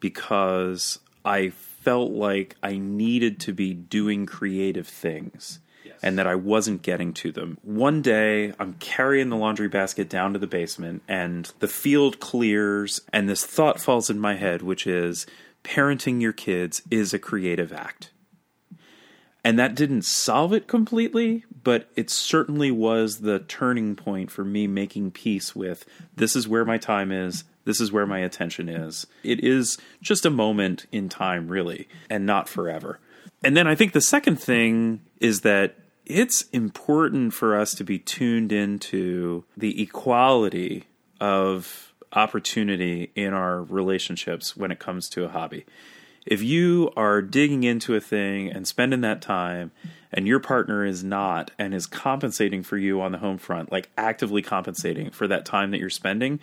because 0.01 1.01
I 1.23 1.51
felt 1.51 2.13
like 2.13 2.57
I 2.63 2.79
needed 2.79 3.41
to 3.41 3.53
be 3.53 3.75
doing 3.75 4.25
creative 4.25 4.89
things 4.89 5.59
yes. 5.85 5.97
and 6.03 6.19
that 6.19 6.27
I 6.27 6.35
wasn't 6.35 6.81
getting 6.81 7.13
to 7.13 7.31
them. 7.31 7.59
One 7.63 8.01
day, 8.01 8.55
I'm 8.59 8.73
carrying 8.75 9.29
the 9.29 9.37
laundry 9.37 9.69
basket 9.69 10.09
down 10.09 10.33
to 10.33 10.39
the 10.39 10.47
basement 10.47 11.03
and 11.07 11.53
the 11.59 11.69
field 11.69 12.19
clears, 12.19 13.03
and 13.13 13.29
this 13.29 13.45
thought 13.45 13.83
falls 13.83 14.09
in 14.09 14.19
my 14.19 14.37
head, 14.37 14.63
which 14.63 14.87
is 14.87 15.27
parenting 15.63 16.23
your 16.23 16.33
kids 16.33 16.81
is 16.91 17.13
a 17.13 17.19
creative 17.19 17.71
act. 17.71 18.13
And 19.43 19.59
that 19.59 19.75
didn't 19.75 20.05
solve 20.05 20.53
it 20.53 20.67
completely, 20.67 21.45
but 21.63 21.89
it 21.97 22.11
certainly 22.11 22.71
was 22.71 23.21
the 23.21 23.39
turning 23.39 23.97
point 23.97 24.31
for 24.31 24.45
me 24.45 24.67
making 24.67 25.13
peace 25.13 25.57
with 25.57 25.85
this 26.15 26.37
is 26.37 26.47
where 26.47 26.65
my 26.65 26.77
time 26.77 27.11
is, 27.11 27.45
this 27.65 27.81
is 27.81 27.91
where 27.91 28.07
my 28.07 28.19
attention 28.19 28.69
is. 28.69 29.07
It 29.23 29.43
is 29.43 29.79
just 30.03 30.27
a 30.27 30.31
moment 30.31 30.87
in 30.93 31.09
time, 31.09 31.49
really, 31.49 31.89
and 32.11 32.27
not 32.27 32.49
forever. 32.49 32.99
And 33.43 33.57
then 33.57 33.67
I 33.67 33.75
think 33.75 33.93
the 33.93 34.01
second 34.03 34.37
thing 34.37 35.01
is 35.21 35.41
that 35.41 35.77
it's 36.05 36.43
important 36.51 37.33
for 37.33 37.59
us 37.59 37.75
to 37.77 37.85
be 37.85 37.99
tuned 37.99 38.53
into 38.53 39.45
the 39.57 39.81
equality 39.81 40.85
of 41.21 41.95
opportunity 42.13 43.11
in 43.15 43.33
our 43.33 43.63
relationships 43.63 44.57
when 44.57 44.71
it 44.71 44.79
comes 44.79 45.09
to 45.11 45.25
a 45.25 45.29
hobby 45.29 45.65
if 46.27 46.43
you 46.43 46.91
are 46.97 47.23
digging 47.23 47.65
into 47.65 47.95
a 47.95 48.01
thing 48.01 48.51
and 48.51 48.67
spending 48.67 49.01
that 49.01 49.23
time 49.23 49.71
and 50.13 50.27
your 50.27 50.41
partner 50.41 50.85
is 50.85 51.05
not 51.05 51.51
and 51.59 51.73
is 51.73 51.87
compensating 51.87 52.63
for 52.63 52.77
you 52.77 53.01
on 53.01 53.13
the 53.13 53.19
home 53.19 53.39
front 53.39 53.73
like 53.73 53.91
actively 53.97 54.43
compensating 54.43 55.11
for 55.11 55.27
that 55.27 55.45
time 55.45 55.71
that 55.71 55.79
you're 55.79 55.91
spending 55.91 56.41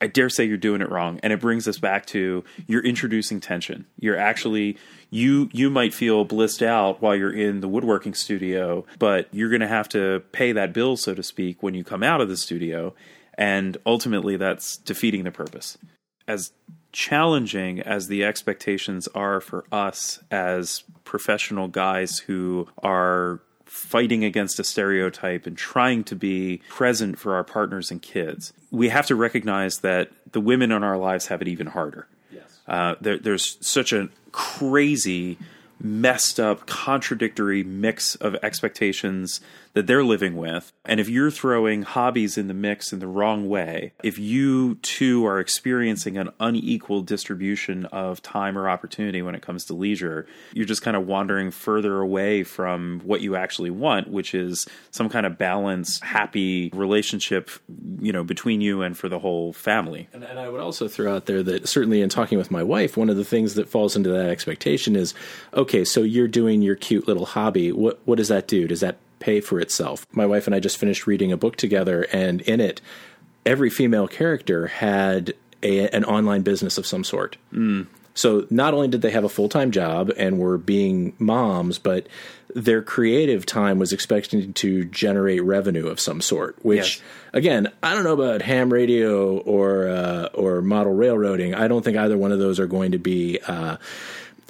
i 0.00 0.06
dare 0.06 0.28
say 0.28 0.44
you're 0.44 0.56
doing 0.56 0.80
it 0.80 0.90
wrong. 0.90 1.20
And 1.22 1.32
it 1.32 1.40
brings 1.40 1.68
us 1.68 1.78
back 1.78 2.06
to 2.06 2.44
you're 2.66 2.84
introducing 2.84 3.40
tension. 3.40 3.86
You're 3.98 4.16
actually 4.16 4.78
you 5.10 5.50
you 5.52 5.70
might 5.70 5.92
feel 5.92 6.24
blissed 6.24 6.62
out 6.62 7.02
while 7.02 7.14
you're 7.14 7.32
in 7.32 7.60
the 7.60 7.68
woodworking 7.68 8.14
studio 8.14 8.84
but 8.98 9.28
you're 9.32 9.50
going 9.50 9.60
to 9.60 9.68
have 9.68 9.88
to 9.90 10.22
pay 10.32 10.52
that 10.52 10.72
bill 10.72 10.96
so 10.96 11.14
to 11.14 11.22
speak 11.22 11.62
when 11.62 11.74
you 11.74 11.84
come 11.84 12.02
out 12.02 12.20
of 12.20 12.28
the 12.28 12.36
studio. 12.36 12.94
And 13.34 13.76
ultimately 13.86 14.36
that's 14.36 14.76
defeating 14.78 15.24
the 15.24 15.30
purpose. 15.30 15.78
As 16.26 16.52
challenging 16.92 17.80
as 17.80 18.08
the 18.08 18.24
expectations 18.24 19.08
are 19.08 19.40
for 19.40 19.64
us 19.70 20.20
as 20.30 20.82
professional 21.04 21.68
guys 21.68 22.18
who 22.18 22.68
are 22.82 23.40
fighting 23.64 24.24
against 24.24 24.58
a 24.58 24.64
stereotype 24.64 25.46
and 25.46 25.56
trying 25.56 26.02
to 26.02 26.16
be 26.16 26.60
present 26.68 27.18
for 27.18 27.34
our 27.36 27.44
partners 27.44 27.90
and 27.90 28.02
kids, 28.02 28.52
we 28.70 28.88
have 28.88 29.06
to 29.06 29.14
recognize 29.14 29.78
that 29.78 30.10
the 30.32 30.40
women 30.40 30.72
in 30.72 30.82
our 30.82 30.98
lives 30.98 31.28
have 31.28 31.40
it 31.40 31.48
even 31.48 31.68
harder. 31.68 32.06
Yes. 32.32 32.58
Uh, 32.66 32.96
there, 33.00 33.18
there's 33.18 33.58
such 33.60 33.92
a 33.92 34.08
crazy, 34.32 35.38
messed 35.80 36.40
up, 36.40 36.66
contradictory 36.66 37.62
mix 37.62 38.16
of 38.16 38.34
expectations 38.42 39.40
that 39.72 39.86
they're 39.86 40.04
living 40.04 40.36
with. 40.36 40.72
And 40.84 40.98
if 40.98 41.08
you're 41.08 41.30
throwing 41.30 41.82
hobbies 41.82 42.36
in 42.36 42.48
the 42.48 42.54
mix 42.54 42.92
in 42.92 42.98
the 42.98 43.06
wrong 43.06 43.48
way, 43.48 43.92
if 44.02 44.18
you 44.18 44.76
too 44.76 45.24
are 45.26 45.38
experiencing 45.38 46.16
an 46.16 46.30
unequal 46.40 47.02
distribution 47.02 47.86
of 47.86 48.22
time 48.22 48.58
or 48.58 48.68
opportunity 48.68 49.22
when 49.22 49.34
it 49.34 49.42
comes 49.42 49.64
to 49.66 49.74
leisure, 49.74 50.26
you're 50.52 50.66
just 50.66 50.82
kind 50.82 50.96
of 50.96 51.06
wandering 51.06 51.50
further 51.50 52.00
away 52.00 52.42
from 52.42 53.00
what 53.04 53.20
you 53.20 53.36
actually 53.36 53.70
want, 53.70 54.08
which 54.08 54.34
is 54.34 54.66
some 54.90 55.08
kind 55.08 55.26
of 55.26 55.38
balanced, 55.38 56.02
happy 56.02 56.70
relationship, 56.72 57.50
you 58.00 58.12
know, 58.12 58.24
between 58.24 58.60
you 58.60 58.82
and 58.82 58.98
for 58.98 59.08
the 59.08 59.18
whole 59.18 59.52
family. 59.52 60.08
And, 60.12 60.24
and 60.24 60.38
I 60.38 60.48
would 60.48 60.60
also 60.60 60.88
throw 60.88 61.14
out 61.14 61.26
there 61.26 61.42
that 61.44 61.68
certainly 61.68 62.02
in 62.02 62.08
talking 62.08 62.38
with 62.38 62.50
my 62.50 62.62
wife, 62.62 62.96
one 62.96 63.08
of 63.08 63.16
the 63.16 63.24
things 63.24 63.54
that 63.54 63.68
falls 63.68 63.94
into 63.94 64.10
that 64.10 64.28
expectation 64.28 64.96
is, 64.96 65.14
okay, 65.54 65.84
so 65.84 66.02
you're 66.02 66.28
doing 66.28 66.62
your 66.62 66.76
cute 66.76 67.06
little 67.06 67.26
hobby. 67.26 67.72
What 67.72 68.00
what 68.04 68.16
does 68.16 68.28
that 68.28 68.48
do? 68.48 68.66
Does 68.66 68.80
that 68.80 68.96
pay 69.20 69.40
for 69.40 69.60
itself. 69.60 70.06
My 70.12 70.26
wife 70.26 70.46
and 70.46 70.54
I 70.54 70.60
just 70.60 70.78
finished 70.78 71.06
reading 71.06 71.30
a 71.30 71.36
book 71.36 71.56
together, 71.56 72.06
and 72.12 72.40
in 72.42 72.60
it, 72.60 72.80
every 73.46 73.70
female 73.70 74.08
character 74.08 74.66
had 74.66 75.34
a, 75.62 75.88
an 75.88 76.04
online 76.04 76.42
business 76.42 76.78
of 76.78 76.86
some 76.86 77.04
sort. 77.04 77.36
Mm. 77.52 77.86
So 78.14 78.46
not 78.50 78.74
only 78.74 78.88
did 78.88 79.02
they 79.02 79.12
have 79.12 79.24
a 79.24 79.28
full 79.28 79.48
time 79.48 79.70
job 79.70 80.10
and 80.16 80.38
were 80.38 80.58
being 80.58 81.14
moms, 81.18 81.78
but 81.78 82.06
their 82.54 82.82
creative 82.82 83.46
time 83.46 83.78
was 83.78 83.92
expected 83.92 84.56
to 84.56 84.84
generate 84.86 85.44
revenue 85.44 85.86
of 85.86 86.00
some 86.00 86.20
sort. 86.20 86.56
Which, 86.64 86.96
yes. 86.96 87.02
again, 87.32 87.72
I 87.82 87.94
don't 87.94 88.04
know 88.04 88.14
about 88.14 88.42
ham 88.42 88.72
radio 88.72 89.38
or 89.38 89.88
uh, 89.88 90.28
or 90.34 90.60
model 90.60 90.92
railroading. 90.92 91.54
I 91.54 91.68
don't 91.68 91.84
think 91.84 91.96
either 91.96 92.18
one 92.18 92.32
of 92.32 92.38
those 92.38 92.58
are 92.58 92.66
going 92.66 92.92
to 92.92 92.98
be. 92.98 93.38
Uh, 93.46 93.76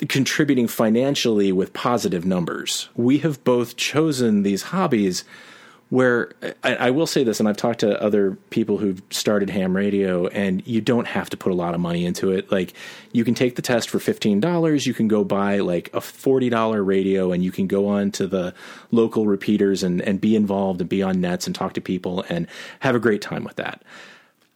contributing 0.09 0.67
financially 0.67 1.53
with 1.53 1.73
positive 1.73 2.25
numbers. 2.25 2.89
We 2.95 3.19
have 3.19 3.43
both 3.45 3.77
chosen 3.77 4.43
these 4.43 4.63
hobbies 4.63 5.25
where 5.91 6.31
I, 6.63 6.77
I, 6.77 6.91
will 6.91 7.07
say 7.07 7.25
this, 7.25 7.41
and 7.41 7.49
I've 7.49 7.57
talked 7.57 7.81
to 7.81 8.01
other 8.01 8.39
people 8.51 8.79
who've 8.79 9.03
started 9.11 9.51
ham 9.51 9.77
radio, 9.77 10.29
and 10.29 10.65
you 10.65 10.81
don't 10.81 11.09
have 11.09 11.29
to 11.31 11.37
put 11.37 11.51
a 11.51 11.55
lot 11.57 11.75
of 11.75 11.81
money 11.81 12.07
into 12.07 12.31
it. 12.31 12.51
Like, 12.51 12.75
you 13.11 13.25
can 13.25 13.35
take 13.35 13.57
the 13.57 13.63
test 13.63 13.91
for 13.91 13.99
$15. 13.99 14.87
You 14.87 14.95
can 14.95 15.09
go 15.09 15.25
buy 15.25 15.59
like 15.59 15.89
a 15.93 15.99
$40 15.99 16.87
radio, 16.87 17.33
and 17.33 17.43
you 17.43 17.51
can 17.51 17.67
go 17.67 17.89
on 17.89 18.13
to 18.13 18.29
the 18.29 18.55
local 18.93 19.27
repeaters 19.27 19.83
and, 19.83 20.01
and 20.03 20.21
be 20.21 20.37
involved 20.37 20.81
and 20.81 20.89
be 20.89 21.03
on 21.03 21.21
nets 21.21 21.49
and 21.49 21.57
talk 21.57 21.75
to 21.75 21.81
people 21.81 22.25
and 22.29 22.47
have 22.79 22.95
a 22.95 23.01
great 23.01 23.21
time 23.21 23.43
with 23.43 23.57
that. 23.57 23.83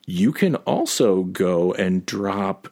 You 0.07 0.33
can 0.33 0.55
also 0.55 1.25
go 1.25 1.73
and 1.73 2.07
drop 2.07 2.69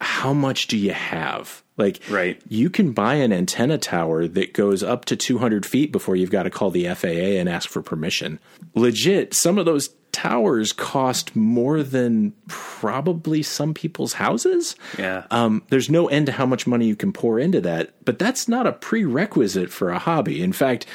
how 0.00 0.32
much 0.32 0.66
do 0.66 0.76
you 0.76 0.92
have? 0.92 1.62
Like, 1.76 2.00
right. 2.10 2.40
you 2.48 2.68
can 2.68 2.92
buy 2.92 3.14
an 3.14 3.32
antenna 3.32 3.78
tower 3.78 4.26
that 4.28 4.52
goes 4.52 4.82
up 4.82 5.06
to 5.06 5.16
200 5.16 5.64
feet 5.64 5.90
before 5.90 6.16
you've 6.16 6.30
got 6.30 6.42
to 6.42 6.50
call 6.50 6.70
the 6.70 6.86
FAA 6.94 7.08
and 7.08 7.48
ask 7.48 7.68
for 7.68 7.82
permission. 7.82 8.38
Legit, 8.74 9.32
some 9.34 9.58
of 9.58 9.64
those 9.64 9.88
towers 10.12 10.72
cost 10.74 11.34
more 11.34 11.82
than 11.82 12.34
probably 12.46 13.42
some 13.42 13.72
people's 13.72 14.12
houses. 14.12 14.76
Yeah. 14.98 15.24
Um, 15.30 15.62
there's 15.70 15.88
no 15.90 16.08
end 16.08 16.26
to 16.26 16.32
how 16.32 16.44
much 16.44 16.66
money 16.66 16.86
you 16.86 16.94
can 16.94 17.12
pour 17.12 17.38
into 17.38 17.60
that, 17.62 17.94
but 18.04 18.18
that's 18.18 18.46
not 18.46 18.66
a 18.66 18.72
prerequisite 18.72 19.70
for 19.70 19.90
a 19.90 19.98
hobby. 19.98 20.42
In 20.42 20.52
fact, 20.52 20.86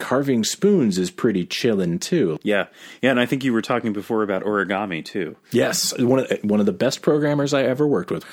carving 0.00 0.42
spoons 0.42 0.98
is 0.98 1.10
pretty 1.10 1.46
chillin' 1.46 2.00
too. 2.00 2.38
Yeah, 2.42 2.66
yeah, 3.02 3.10
and 3.10 3.20
I 3.20 3.26
think 3.26 3.44
you 3.44 3.52
were 3.52 3.62
talking 3.62 3.92
before 3.92 4.22
about 4.22 4.42
origami 4.42 5.04
too. 5.04 5.36
Yes, 5.52 5.96
one 5.98 6.20
of 6.20 6.30
one 6.42 6.60
of 6.60 6.66
the 6.66 6.72
best 6.72 7.02
programmers 7.02 7.54
I 7.54 7.62
ever 7.62 7.86
worked 7.86 8.10
with 8.10 8.24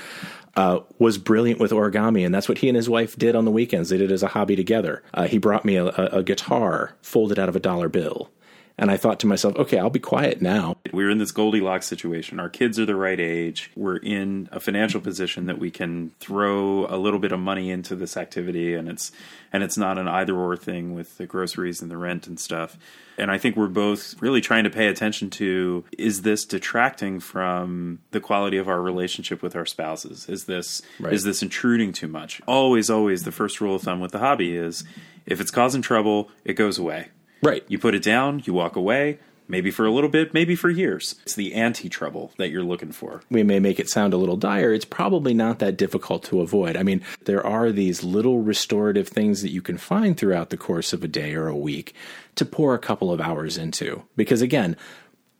uh, 0.55 0.79
was 0.97 1.17
brilliant 1.17 1.59
with 1.59 1.71
origami, 1.71 2.25
and 2.25 2.33
that's 2.33 2.49
what 2.49 2.57
he 2.57 2.67
and 2.67 2.75
his 2.75 2.89
wife 2.89 3.15
did 3.15 3.35
on 3.35 3.45
the 3.45 3.51
weekends. 3.51 3.89
They 3.89 3.97
did 3.97 4.09
it 4.09 4.13
as 4.13 4.23
a 4.23 4.29
hobby 4.29 4.55
together. 4.55 5.03
Uh, 5.13 5.27
he 5.27 5.37
brought 5.37 5.63
me 5.63 5.75
a, 5.75 5.85
a, 5.85 6.09
a 6.13 6.23
guitar 6.23 6.95
folded 7.01 7.37
out 7.37 7.49
of 7.49 7.55
a 7.55 7.59
dollar 7.59 7.89
bill. 7.89 8.31
And 8.79 8.91
I 8.91 8.97
thought 8.97 9.19
to 9.21 9.27
myself, 9.27 9.55
okay, 9.55 9.79
I'll 9.79 9.89
be 9.89 9.99
quiet 9.99 10.39
now. 10.39 10.77
We're 10.93 11.09
in 11.09 11.17
this 11.17 11.31
Goldilocks 11.31 11.87
situation. 11.87 12.39
Our 12.39 12.49
kids 12.49 12.77
are 12.77 12.85
the 12.85 12.95
right 12.95 13.19
age. 13.19 13.71
We're 13.75 13.97
in 13.97 14.49
a 14.51 14.59
financial 14.59 15.01
position 15.01 15.47
that 15.47 15.57
we 15.57 15.71
can 15.71 16.11
throw 16.19 16.85
a 16.85 16.97
little 16.97 17.19
bit 17.19 17.31
of 17.31 17.39
money 17.39 17.71
into 17.71 17.95
this 17.95 18.15
activity, 18.15 18.75
and 18.75 18.87
it's 18.87 19.11
and 19.51 19.63
it's 19.63 19.77
not 19.77 19.97
an 19.97 20.07
either 20.07 20.35
or 20.35 20.55
thing 20.55 20.93
with 20.93 21.17
the 21.17 21.25
groceries 21.25 21.81
and 21.81 21.89
the 21.89 21.97
rent 21.97 22.27
and 22.27 22.39
stuff. 22.39 22.77
And 23.17 23.31
I 23.31 23.39
think 23.39 23.55
we're 23.55 23.67
both 23.67 24.21
really 24.21 24.41
trying 24.41 24.65
to 24.65 24.69
pay 24.69 24.87
attention 24.87 25.31
to 25.31 25.83
is 25.97 26.21
this 26.21 26.45
detracting 26.45 27.19
from 27.19 27.99
the 28.11 28.19
quality 28.19 28.57
of 28.57 28.67
our 28.67 28.79
relationship 28.79 29.41
with 29.41 29.55
our 29.55 29.65
spouses? 29.65 30.29
Is 30.29 30.45
this 30.45 30.83
right. 30.99 31.13
is 31.13 31.23
this 31.23 31.41
intruding 31.41 31.93
too 31.93 32.07
much? 32.07 32.41
Always, 32.47 32.91
always 32.91 33.23
the 33.23 33.31
first 33.31 33.59
rule 33.59 33.75
of 33.75 33.81
thumb 33.81 33.99
with 33.99 34.11
the 34.11 34.19
hobby 34.19 34.55
is 34.55 34.83
if 35.25 35.41
it's 35.41 35.51
causing 35.51 35.81
trouble, 35.81 36.29
it 36.45 36.53
goes 36.53 36.77
away. 36.77 37.07
Right. 37.41 37.63
You 37.67 37.79
put 37.79 37.95
it 37.95 38.03
down, 38.03 38.41
you 38.45 38.53
walk 38.53 38.75
away, 38.75 39.19
maybe 39.47 39.71
for 39.71 39.85
a 39.85 39.91
little 39.91 40.09
bit, 40.09 40.33
maybe 40.33 40.55
for 40.55 40.69
years. 40.69 41.15
It's 41.23 41.35
the 41.35 41.53
anti 41.53 41.89
trouble 41.89 42.31
that 42.37 42.49
you're 42.49 42.63
looking 42.63 42.91
for. 42.91 43.21
We 43.29 43.43
may 43.43 43.59
make 43.59 43.79
it 43.79 43.89
sound 43.89 44.13
a 44.13 44.17
little 44.17 44.37
dire. 44.37 44.73
It's 44.73 44.85
probably 44.85 45.33
not 45.33 45.59
that 45.59 45.77
difficult 45.77 46.23
to 46.25 46.41
avoid. 46.41 46.75
I 46.75 46.83
mean, 46.83 47.03
there 47.25 47.45
are 47.45 47.71
these 47.71 48.03
little 48.03 48.41
restorative 48.41 49.07
things 49.07 49.41
that 49.41 49.51
you 49.51 49.61
can 49.61 49.77
find 49.77 50.17
throughout 50.17 50.49
the 50.49 50.57
course 50.57 50.93
of 50.93 51.03
a 51.03 51.07
day 51.07 51.33
or 51.33 51.47
a 51.47 51.55
week 51.55 51.93
to 52.35 52.45
pour 52.45 52.73
a 52.73 52.79
couple 52.79 53.11
of 53.11 53.21
hours 53.21 53.57
into. 53.57 54.03
Because 54.15 54.41
again, 54.41 54.75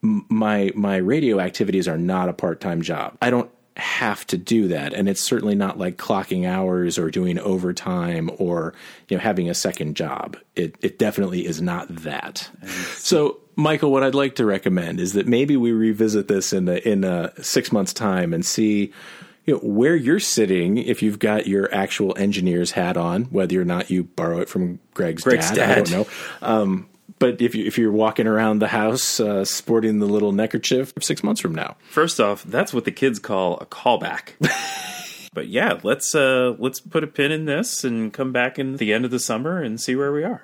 my 0.01 0.71
my 0.75 0.97
radio 0.97 1.39
activities 1.39 1.87
are 1.87 1.97
not 1.97 2.29
a 2.29 2.33
part-time 2.33 2.81
job. 2.81 3.17
I 3.21 3.29
don't 3.29 3.49
have 3.77 4.25
to 4.27 4.37
do 4.37 4.67
that. 4.69 4.93
And 4.93 5.07
it's 5.07 5.23
certainly 5.23 5.55
not 5.55 5.77
like 5.77 5.97
clocking 5.97 6.47
hours 6.47 6.97
or 6.97 7.09
doing 7.09 7.39
overtime 7.39 8.29
or 8.37 8.73
you 9.07 9.17
know 9.17 9.23
having 9.23 9.49
a 9.49 9.53
second 9.53 9.95
job. 9.95 10.37
It 10.55 10.75
it 10.81 10.99
definitely 10.99 11.45
is 11.45 11.61
not 11.61 11.87
that. 11.97 12.49
So 12.95 13.39
michael 13.59 13.91
what 13.91 14.03
i'd 14.03 14.13
like 14.13 14.35
to 14.35 14.45
recommend 14.45 14.99
is 14.99 15.13
that 15.13 15.25
maybe 15.25 15.57
we 15.57 15.71
revisit 15.71 16.27
this 16.27 16.53
in 16.53 16.69
a, 16.69 16.75
in 16.75 17.03
a 17.03 17.33
6 17.43 17.71
months 17.71 17.91
time 17.91 18.31
and 18.31 18.45
see 18.45 18.93
you 19.47 19.55
know, 19.55 19.59
where 19.61 19.95
you're 19.95 20.19
sitting 20.19 20.77
if 20.77 21.01
you've 21.01 21.17
got 21.17 21.47
your 21.47 21.73
actual 21.73 22.15
engineer's 22.17 22.71
hat 22.71 22.97
on 22.97 23.23
whether 23.25 23.59
or 23.59 23.65
not 23.65 23.89
you 23.89 24.03
borrow 24.03 24.39
it 24.41 24.49
from 24.49 24.77
greg's, 24.93 25.23
greg's 25.23 25.49
dad, 25.49 25.55
dad, 25.55 25.71
i 25.71 25.75
don't 25.75 25.91
know. 25.91 26.07
Um, 26.41 26.89
but 27.19 27.41
if 27.41 27.55
you 27.55 27.65
if 27.65 27.77
you're 27.77 27.91
walking 27.91 28.27
around 28.27 28.59
the 28.59 28.67
house 28.67 29.19
uh, 29.19 29.45
sporting 29.45 29.99
the 29.99 30.05
little 30.05 30.31
neckerchief 30.31 30.93
six 31.01 31.23
months 31.23 31.41
from 31.41 31.55
now, 31.55 31.75
first 31.89 32.19
off, 32.19 32.43
that's 32.43 32.73
what 32.73 32.85
the 32.85 32.91
kids 32.91 33.19
call 33.19 33.57
a 33.57 33.65
callback. 33.65 34.33
but 35.33 35.47
yeah, 35.47 35.79
let's 35.83 36.13
uh, 36.15 36.55
let's 36.57 36.79
put 36.79 37.03
a 37.03 37.07
pin 37.07 37.31
in 37.31 37.45
this 37.45 37.83
and 37.83 38.13
come 38.13 38.31
back 38.31 38.59
in 38.59 38.77
the 38.77 38.93
end 38.93 39.05
of 39.05 39.11
the 39.11 39.19
summer 39.19 39.61
and 39.61 39.79
see 39.79 39.95
where 39.95 40.11
we 40.11 40.23
are. 40.23 40.43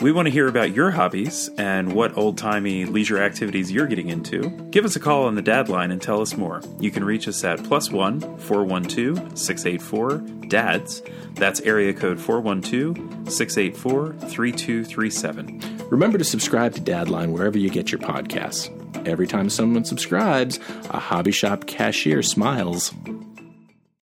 We 0.00 0.12
want 0.12 0.26
to 0.26 0.30
hear 0.32 0.46
about 0.46 0.74
your 0.74 0.90
hobbies 0.90 1.48
and 1.56 1.94
what 1.94 2.18
old 2.18 2.36
timey 2.36 2.84
leisure 2.84 3.18
activities 3.18 3.72
you're 3.72 3.86
getting 3.86 4.10
into. 4.10 4.50
Give 4.70 4.84
us 4.84 4.94
a 4.94 5.00
call 5.00 5.24
on 5.24 5.36
the 5.36 5.42
Dad 5.42 5.70
line 5.70 5.90
and 5.90 6.02
tell 6.02 6.20
us 6.20 6.36
more. 6.36 6.60
You 6.78 6.90
can 6.90 7.02
reach 7.02 7.26
us 7.26 7.42
at 7.44 7.64
plus 7.64 7.90
one 7.90 8.20
412 8.20 9.38
684 9.38 10.18
DADS. 10.48 11.02
That's 11.34 11.60
area 11.62 11.94
code 11.94 12.20
412 12.20 13.32
684 13.32 14.12
3237. 14.28 15.88
Remember 15.90 16.18
to 16.18 16.24
subscribe 16.24 16.74
to 16.74 16.80
Dadline 16.82 17.32
wherever 17.32 17.56
you 17.56 17.70
get 17.70 17.90
your 17.90 18.00
podcasts. 18.00 18.70
Every 19.08 19.26
time 19.26 19.48
someone 19.48 19.86
subscribes, 19.86 20.60
a 20.90 20.98
hobby 20.98 21.32
shop 21.32 21.66
cashier 21.66 22.22
smiles. 22.22 22.92